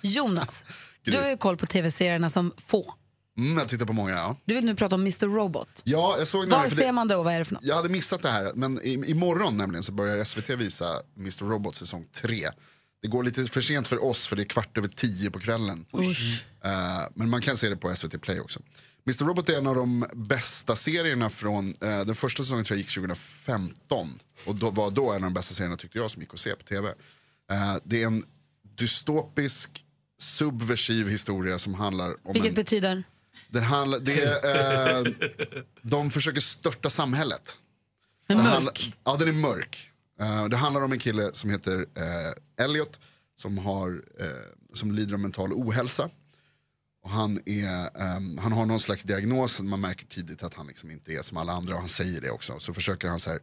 [0.09, 0.63] Jonas,
[1.03, 2.93] du har ju koll på tv-serierna som få.
[3.37, 4.35] Mm, jag tittar på många, ja.
[4.45, 5.81] Du vill nu prata om Mr Robot.
[5.83, 7.63] Ja, jag såg Var ser det, man det och vad är det för något?
[7.65, 11.75] jag hade missat det här, men i, imorgon nämligen så börjar SVT visa Mr Robot
[11.75, 12.49] säsong 3.
[13.01, 15.85] Det går lite för sent för oss för det är kvart över tio på kvällen.
[16.63, 16.71] Eh,
[17.15, 18.59] men man kan se det på SVT Play också.
[19.05, 22.81] Mr Robot är en av de bästa serierna från, eh, den första säsongen tror jag
[22.81, 24.19] gick 2015.
[24.45, 26.55] Och då var då en av de bästa serierna tyckte jag som gick att se
[26.55, 26.87] på tv.
[27.51, 28.23] Eh, det är en
[28.77, 29.83] dystopisk,
[30.21, 32.55] subversiv historia som handlar om Vilket en...
[32.55, 33.03] betyder?
[33.49, 35.13] Den handlar, det är, eh,
[35.81, 37.57] de försöker störta samhället.
[38.27, 38.53] Men Det mörk.
[38.53, 39.91] handlar- ja, den är mörk.
[40.19, 41.85] Eh, det handlar om en kille som heter uh,
[42.65, 42.99] Elliot
[43.35, 44.25] som, har, eh,
[44.73, 46.09] som lider av mental ohälsa.
[47.03, 50.91] Och han, är, ehm, han har någon slags diagnos, man märker tidigt att han liksom
[50.91, 52.59] inte är som alla andra och han säger det också.
[52.59, 53.39] Så försöker han så här,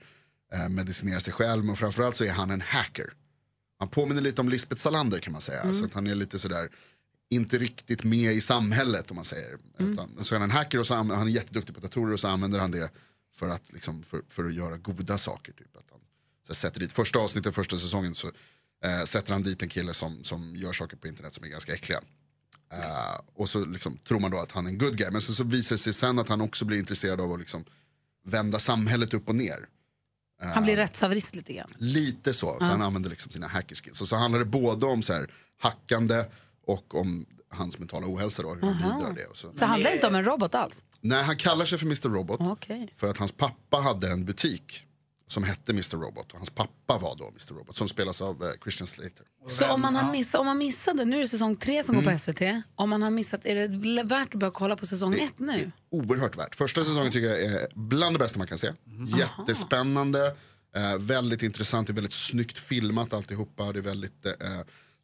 [0.52, 3.12] eh, medicinera sig själv men framförallt så är han en hacker.
[3.78, 5.60] Han påminner lite om Lisbeth Salander kan man säga.
[5.60, 5.74] Mm.
[5.74, 6.68] Så att han är lite sådär,
[7.34, 9.58] inte riktigt med i samhället om man säger.
[9.78, 9.92] Mm.
[9.92, 12.28] Utan, så är han en hacker och så han är jätteduktig på datorer och så
[12.28, 12.90] använder han det
[13.34, 15.52] för att, liksom, för, för att göra goda saker.
[15.52, 15.76] Typ.
[15.76, 16.00] Att han,
[16.46, 18.30] så sätter dit, första avsnittet, första säsongen så
[18.84, 21.74] eh, sätter han dit en kille som, som gör saker på internet som är ganska
[21.74, 22.00] äckliga.
[22.72, 25.10] Eh, och så liksom, tror man då att han är en good guy.
[25.10, 27.64] Men sen så visar det sig sen att han också blir intresserad av att liksom,
[28.24, 29.68] vända samhället upp och ner.
[30.42, 31.72] Eh, Han blir rättshaverist lite grann.
[31.78, 32.64] Lite så, så Ja.
[32.66, 34.00] han använder liksom sina hackerskills.
[34.00, 36.24] Och så handlar det både om så här, hackande
[36.66, 39.26] och om hans mentala ohälsa då, hur det.
[39.26, 39.52] Och så.
[39.54, 40.84] Så handlar det inte om en robot alls?
[41.00, 42.92] Nej, han kallar sig för Mr Robot Okej.
[42.94, 44.86] för att hans pappa hade en butik
[45.26, 48.50] som hette Mr Robot och hans pappa var då Mr Robot som spelas av eh,
[48.62, 49.26] Christian Slater.
[49.46, 52.04] Så om man, har missat, om man missade, nu är det säsong tre som Mm.
[52.04, 52.42] går på SVT,
[52.74, 55.70] om man har missat, är det värt att börja kolla på säsong ett nu?
[55.90, 56.54] Oerhört värt.
[56.54, 58.72] Första säsongen tycker jag är bland det bästa man kan se.
[59.18, 60.26] Jättespännande,
[60.76, 63.72] eh, väldigt intressant, det är väldigt snyggt filmat alltihopa.
[63.72, 64.32] Det är väldigt, eh,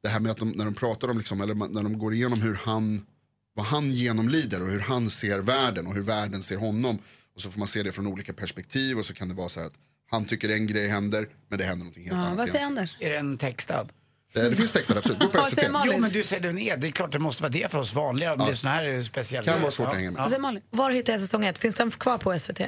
[0.02, 2.42] det här med att de, när de pratar om, liksom, eller när de går igenom
[2.42, 3.06] hur han,
[3.54, 6.98] vad han genomlider och hur han ser världen och hur världen ser honom.
[7.34, 9.60] Och så får man se det från olika perspektiv och så kan det vara så
[9.60, 9.74] här att
[10.10, 12.38] han tycker en grej händer men det händer någonting helt Ja, annat.
[12.38, 12.66] vad säger.
[12.66, 12.96] Anders?
[13.00, 13.88] Är den textad?
[14.34, 15.64] Eh, Det finns texter absolut, gå på SVT.
[15.86, 17.94] Jo men du säger den är, det är klart det måste vara det för oss
[17.94, 18.36] vanliga.
[18.36, 20.20] Men det är såna här speciella Kan vara svårt att hänga med.
[20.20, 20.62] Vad säger Malin?
[20.70, 21.58] Var hittar jag säsong ett?
[21.58, 22.60] Finns den kvar på SVT?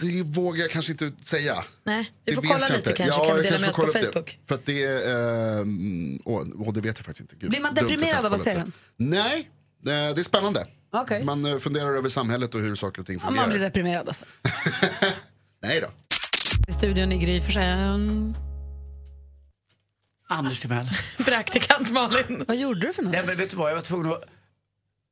[0.00, 1.64] Det vågar jag kanske inte säga.
[1.84, 2.92] Nej, vi Det får kolla lite inte.
[2.92, 3.20] kanske.
[3.20, 4.12] Ja, kan vi jag dela kanske med oss får på kolla upp det.
[4.12, 4.38] Facebook?
[4.48, 7.34] För att det är, ehm, åh, åh, det vet jag faktiskt inte.
[7.36, 8.66] Gud, Blir man deprimerad av att se det.
[8.96, 9.44] Nej, eh,
[9.84, 9.90] det
[10.20, 10.66] är spännande.
[10.92, 11.24] Okej.
[11.24, 13.42] Man eh, funderar över samhället och hur saker och ting Om fungerar.
[13.46, 14.24] man blir deprimerad alltså.
[15.62, 15.88] Nej då.
[16.68, 18.34] I studion i Gry Forssell.
[20.28, 20.88] Anders Timell.
[21.24, 22.44] Praktikant Malin.
[22.48, 23.12] Vad gjorde du för något?
[23.12, 24.24] Nej men vet du vad, jag var tvungen att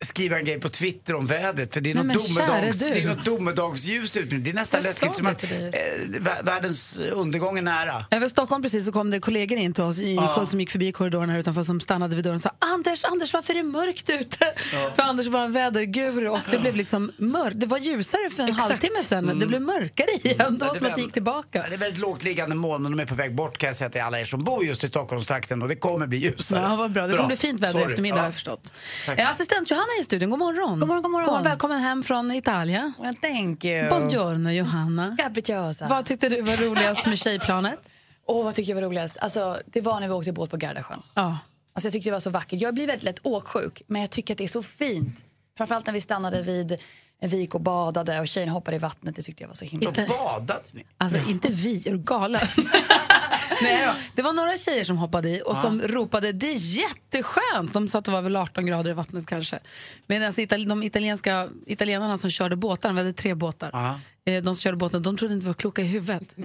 [0.05, 1.75] skriva en grej på Twitter om vädret.
[1.75, 4.41] För det är Nej, något, men domedags, det är något domedagsljus ute nu.
[4.41, 8.05] Det är nästan Jag läskigt som att eh, vä- världens undergång är nära.
[8.11, 10.47] Över Stockholm precis så kom det kollegor in till oss i, Ja.
[10.47, 13.53] som gick förbi korridoren här utanför som stannade vid dörren och sa Anders, Anders varför
[13.53, 14.53] är det mörkt ute?
[14.97, 17.61] För Anders var en väderguru och det blev liksom mörkt.
[17.61, 18.69] Det var ljusare för en Exakt.
[18.69, 19.25] halvtimme sedan.
[19.25, 19.39] Mm.
[19.39, 20.59] Det blev mörkare igen.
[20.59, 21.67] Det var som att det gick tillbaka.
[21.69, 23.91] Det är väldigt lågt liggande moln och de är på väg bort kan jag säga
[23.91, 26.61] till alla er som bor just i Stockholmstrakten och det kommer bli ljusare.
[26.63, 27.07] Ja, vad bra.
[27.07, 28.21] Det kommer bli fint väder i eftermiddag Ja.
[28.21, 28.73] har jag förstått.
[29.07, 29.19] Tack.
[29.19, 30.31] Eh, Assistent Johanna är i studion.
[30.31, 30.81] God morgon.
[30.81, 31.43] God morgon, god morgon.
[31.43, 32.93] välkommen hem från Italien.
[33.03, 33.89] Well, thank you.
[33.89, 35.17] Buongiorno Johanna.
[35.19, 35.87] Capricciosa.
[35.89, 37.89] Vad tyckte du var roligast med tjejplanet?
[38.27, 39.17] Åh, vad tycker jag var roligast?
[39.19, 41.03] Alltså, det var när vi åkte båt på Gardasjön.
[41.15, 41.39] Ja.
[41.75, 42.61] Alltså, jag tyckte det var så vackert.
[42.61, 45.25] Jag blir väldigt lätt åksjuk, men jag tycker att det är så fint.
[45.57, 46.79] Framförallt när vi stannade vid
[47.21, 49.17] en vik och badade och tjejerna hoppade i vattnet.
[49.17, 50.85] Det tyckte jag var så himla Inte- Badade ni?
[50.99, 52.41] Alltså inte vi, är du galen?
[53.63, 53.93] Nej då.
[54.15, 57.73] Det var några tjejer som hoppade i och som ropade det är jätteskönt.
[57.73, 59.59] De sa att det var väl 18 grader i vattnet kanske.
[60.07, 64.01] Medan ital- de italienska, italienarna som körde båtar, vi hade tre båtar, Ja.
[64.33, 66.37] eh, de som körde båten, de trodde inte vi var kloka i huvudet.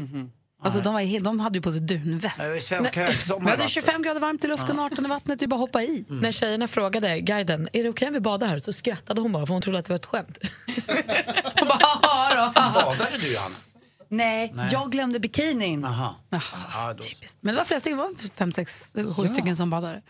[0.64, 2.42] Alltså, de, var, helt- de hade ju på sig dunväst.
[2.68, 3.70] Svensk högsommar Vi hade vattnet.
[3.72, 6.06] 25 grader varmt i luften, 18 i vattnet, det är bara att hoppa i.
[6.10, 8.60] När tjejerna frågade guiden, är det okej om vi badar här?
[8.60, 10.38] Så skrattade hon bara för hon trodde att det var ett skämt.
[11.62, 13.56] Och bara, "Ja då." Badade du Johanna?
[14.12, 14.70] Nej, Nej.
[14.72, 15.86] jag glömde bikinin.
[15.86, 16.16] Aha.
[16.30, 17.04] Ja, då.
[17.42, 20.02] Men det var flera stycken, var fem, sex, sju stycken som badade.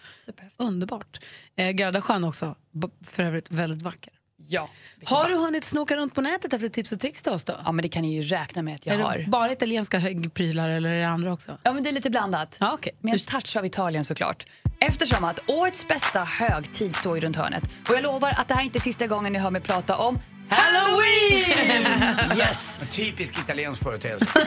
[0.58, 1.20] Underbart.
[1.56, 4.14] Eh, Gardasjön också, b- för övrigt väldigt vacker.
[4.50, 4.70] Ja.
[5.06, 7.56] Har du hunnit snoka runt på nätet efter tips och tricks till oss då?
[7.66, 9.18] Ja, men det kan ni ju räkna med att jag är har.
[9.18, 11.58] det bara italienska högprylar eller är det andra också?
[11.64, 12.56] Ja, men det är lite blandat.
[12.60, 12.94] Ja, okay.
[13.00, 14.46] Med en touch av Italien såklart.
[14.80, 17.64] Eftersom att årets bästa högtid står ju runt hörnet.
[17.90, 20.20] Och jag lovar att det här är inte sista gången ni hör mig prata om
[20.52, 22.38] Halloween!
[22.38, 22.80] yes!
[22.82, 24.26] En typisk italiensk företeelse.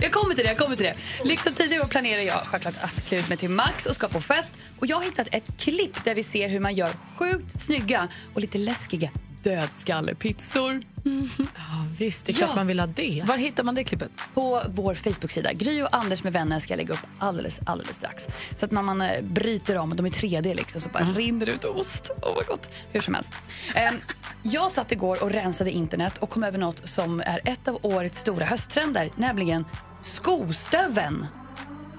[0.00, 0.96] Jag kommer till det, jag kommer till det.
[1.24, 4.20] Liksom tidigare år planerar jag självklart att klä ut mig till Max och ska på
[4.20, 4.54] fest.
[4.78, 8.40] Och jag har hittat ett klipp där vi ser hur man gör sjukt snygga och
[8.40, 9.10] lite läskiga
[9.50, 10.82] dödskallepizzor.
[11.38, 13.24] Ja, visst, det är klart man vill ha det.
[13.26, 14.10] Var hittar man det klippet?
[14.34, 15.52] På vår Facebook-sida.
[15.52, 18.28] Gry och Anders med vänner ska jag lägga upp alldeles, alldeles strax.
[18.56, 21.64] Så att man, man eh, bryter om, de är 3D liksom, så bara rinner ut
[21.64, 22.10] ost.
[22.22, 22.70] Åh vad gott.
[22.92, 23.32] Hur som helst.
[23.74, 23.94] Ehm,
[24.42, 28.20] jag satt igår och rensade internet och kom över något som är ett av årets
[28.20, 29.64] stora hösttrender, nämligen
[30.02, 31.26] skostöveln.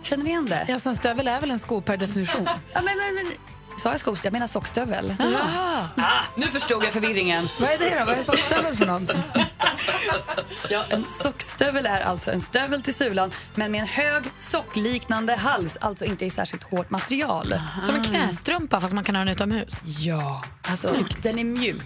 [0.03, 0.65] Känner ni igen det?
[0.67, 2.43] Ja, en stövel är väl en sko per definition?
[2.45, 3.25] Ja, men, men, men,
[3.77, 4.21] sa jag skostövel?
[4.23, 5.15] Jag menar sockstövel.
[5.97, 7.47] Ah, nu förstod jag förvirringen.
[7.59, 8.05] Vad är det då?
[8.05, 9.11] Vad är sockstövel för något?
[10.69, 15.77] Ja, en sockstövel är alltså en stövel till sulan men med en hög sockliknande hals,
[15.81, 17.59] alltså inte i särskilt hårt material.
[17.81, 19.81] Som en knästrumpa fast man kan ha den utomhus.
[19.85, 21.81] Ja, alltså, den är mjuk.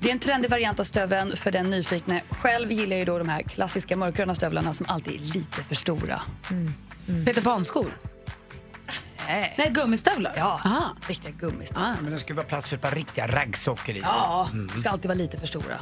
[0.00, 2.22] Det är en trendig variant av stöveln för den nyfikne.
[2.30, 5.74] Själv gillar jag ju då de här klassiska mörkgröna stövlarna som alltid är lite för
[5.74, 6.20] stora.
[7.26, 7.92] Peter Pan-skor?
[9.28, 9.54] Nej.
[9.58, 10.32] Nej, gummistövlar?
[10.36, 10.90] Ja, Aha.
[11.08, 11.96] riktiga gummistövlar.
[12.02, 14.00] Men det ska vara plats för ett par riktiga raggsockor i.
[14.00, 14.76] Ja, Mm.
[14.76, 15.78] ska alltid vara lite för stora.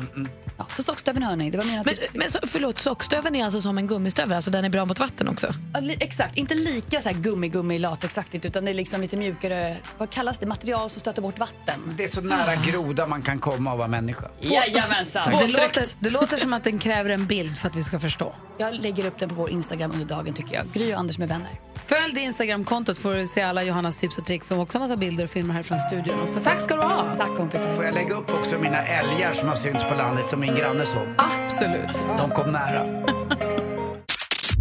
[0.58, 2.14] Ja, så sockstöveln hörni, det var mina Men, tips.
[2.14, 5.28] men så, förlåt, sockstöveln är alltså som en gummistövel, alltså den är bra mot vatten
[5.28, 5.54] också?
[5.74, 9.76] Ja, li- Exakt, inte lika så här gummi-gummi latexaktigt utan det är liksom lite mjukare,
[9.98, 11.80] vad kallas det, material som stöter bort vatten.
[11.96, 14.28] Det är så nära groda man kan komma av att vara människa.
[14.40, 15.30] Jajamensan.
[15.30, 18.34] Det låter, det låter som att den kräver en bild för att vi ska förstå.
[18.58, 20.64] Jag lägger upp den på vår Instagram under dagen tycker jag.
[20.72, 21.50] Gry och Anders med vänner.
[21.86, 25.24] Följ det Instagramkontot du se alla Johannas tips och tricks och också en massa bilder
[25.24, 26.20] och filmer här från studion.
[26.20, 26.40] också.
[26.40, 27.14] Tack ska du ha!
[27.18, 27.68] Tack kompisar.
[27.68, 30.86] Får jag lägga upp också mina älgar som har synts på landet som min granne
[30.86, 31.06] såg?
[31.18, 32.06] Absolut.
[32.18, 32.86] De kom nära.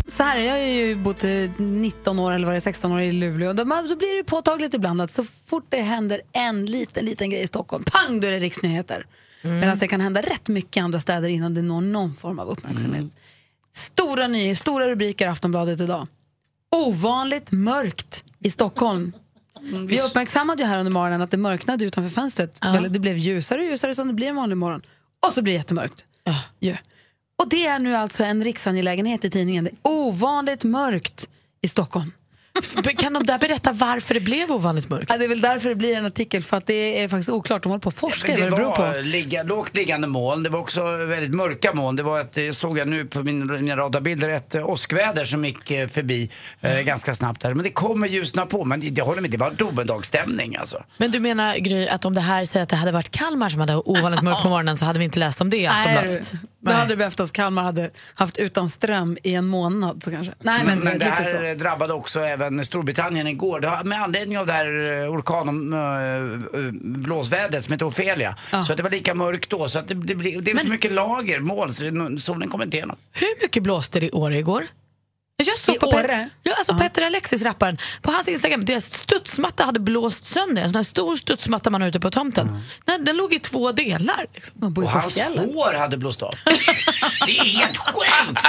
[0.07, 3.01] så här, jag har ju bott eh, 19 år eller vad det är, 16 år
[3.01, 3.53] i Luleå.
[3.53, 7.29] Då, man- så blir det påtagligt ibland att så fort det händer en liten, liten
[7.29, 9.05] grej i Stockholm, pang, då är det riksnyheter.
[9.41, 12.47] Medan det kan hända rätt mycket i andra städer innan det når någon form av
[12.49, 13.05] uppmärksamhet.
[13.75, 16.07] Stora nyheter, stora rubriker i Aftonbladet idag.
[16.75, 19.13] Ovanligt mörkt i Stockholm.
[19.87, 22.65] Vi uppmärksammade ju här under morgonen att det mörknade utanför fönstret.
[22.65, 24.81] Eller Det blev ljusare och ljusare som det blir en vanlig morgon.
[25.27, 26.05] Och så blir det jättemörkt.
[26.59, 26.73] Ja.
[27.43, 29.63] Och det är nu alltså en riksangelägenhet i tidningen.
[29.63, 31.27] Det är ovanligt mörkt
[31.61, 32.11] i Stockholm.
[32.97, 35.05] Kan de där berätta varför det blev ovanligt mörkt?
[35.09, 37.63] Ja, det är väl därför det blir en artikel, för att det är faktiskt oklart.
[37.63, 38.99] De håller på att forska Men vad det beror var på.
[39.01, 41.95] ligga, lågt liggande moln, det var också väldigt mörka moln.
[41.95, 45.45] Det var ett, eh, såg jag nu på min, mina radarbilder, ett eh, åskväder som
[45.45, 46.29] gick eh, förbi
[46.61, 47.53] eh, ganska snabbt här.
[47.53, 50.83] Men det kommer ljusna på, men jag håller med, det var domedagsstämning alltså.
[50.97, 53.59] Men du menar Gry att om det här säger att det hade varit Kalmar som
[53.59, 56.33] hade ovanligt mörkt på morgonen så hade vi inte läst om det i Aftonbladet?
[56.33, 60.03] Nej, då hade det behövt att Kalmar hade haft utan ström i en månad.
[60.03, 60.33] Så kanske.
[60.39, 61.63] Nej, men, Men, men det här så.
[61.63, 63.59] drabbade också även Storbritannien igår.
[63.59, 68.35] Det har, med anledning av det här eh, orkan äh, blåsvädret som heter Ophelia.
[68.65, 69.69] Så att det var lika mörkt då.
[69.69, 72.97] Så att det, det, det är så mycket lager, moln, så solen kommer inte igenom.
[73.13, 74.63] Hur mycket blåste det i Åre igår?
[75.45, 76.29] Jag såg I på Åre?
[76.43, 80.61] Ja, alltså Petter Alexis, rapparen, på hans Instagram, deras studsmatta hade blåst sönder.
[80.61, 82.63] En sån här stor studsmatta man har ute på tomten.
[82.85, 84.25] Den, den låg i två delar.
[84.33, 84.73] Liksom.
[84.77, 86.33] Och hans hår hade blåst av.
[87.27, 88.39] det är helt sjukt!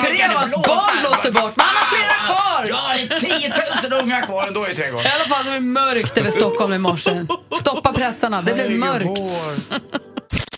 [0.00, 2.66] Tre av hans barn blåste bort, men han har flera kvar!
[2.68, 5.06] Ja, det är 10 000 unga kvar ändå i trädgården.
[5.06, 7.26] I alla fall så var det mörkt över Stockholm i morse.
[7.60, 9.20] Stoppa pressarna, det blev mörkt.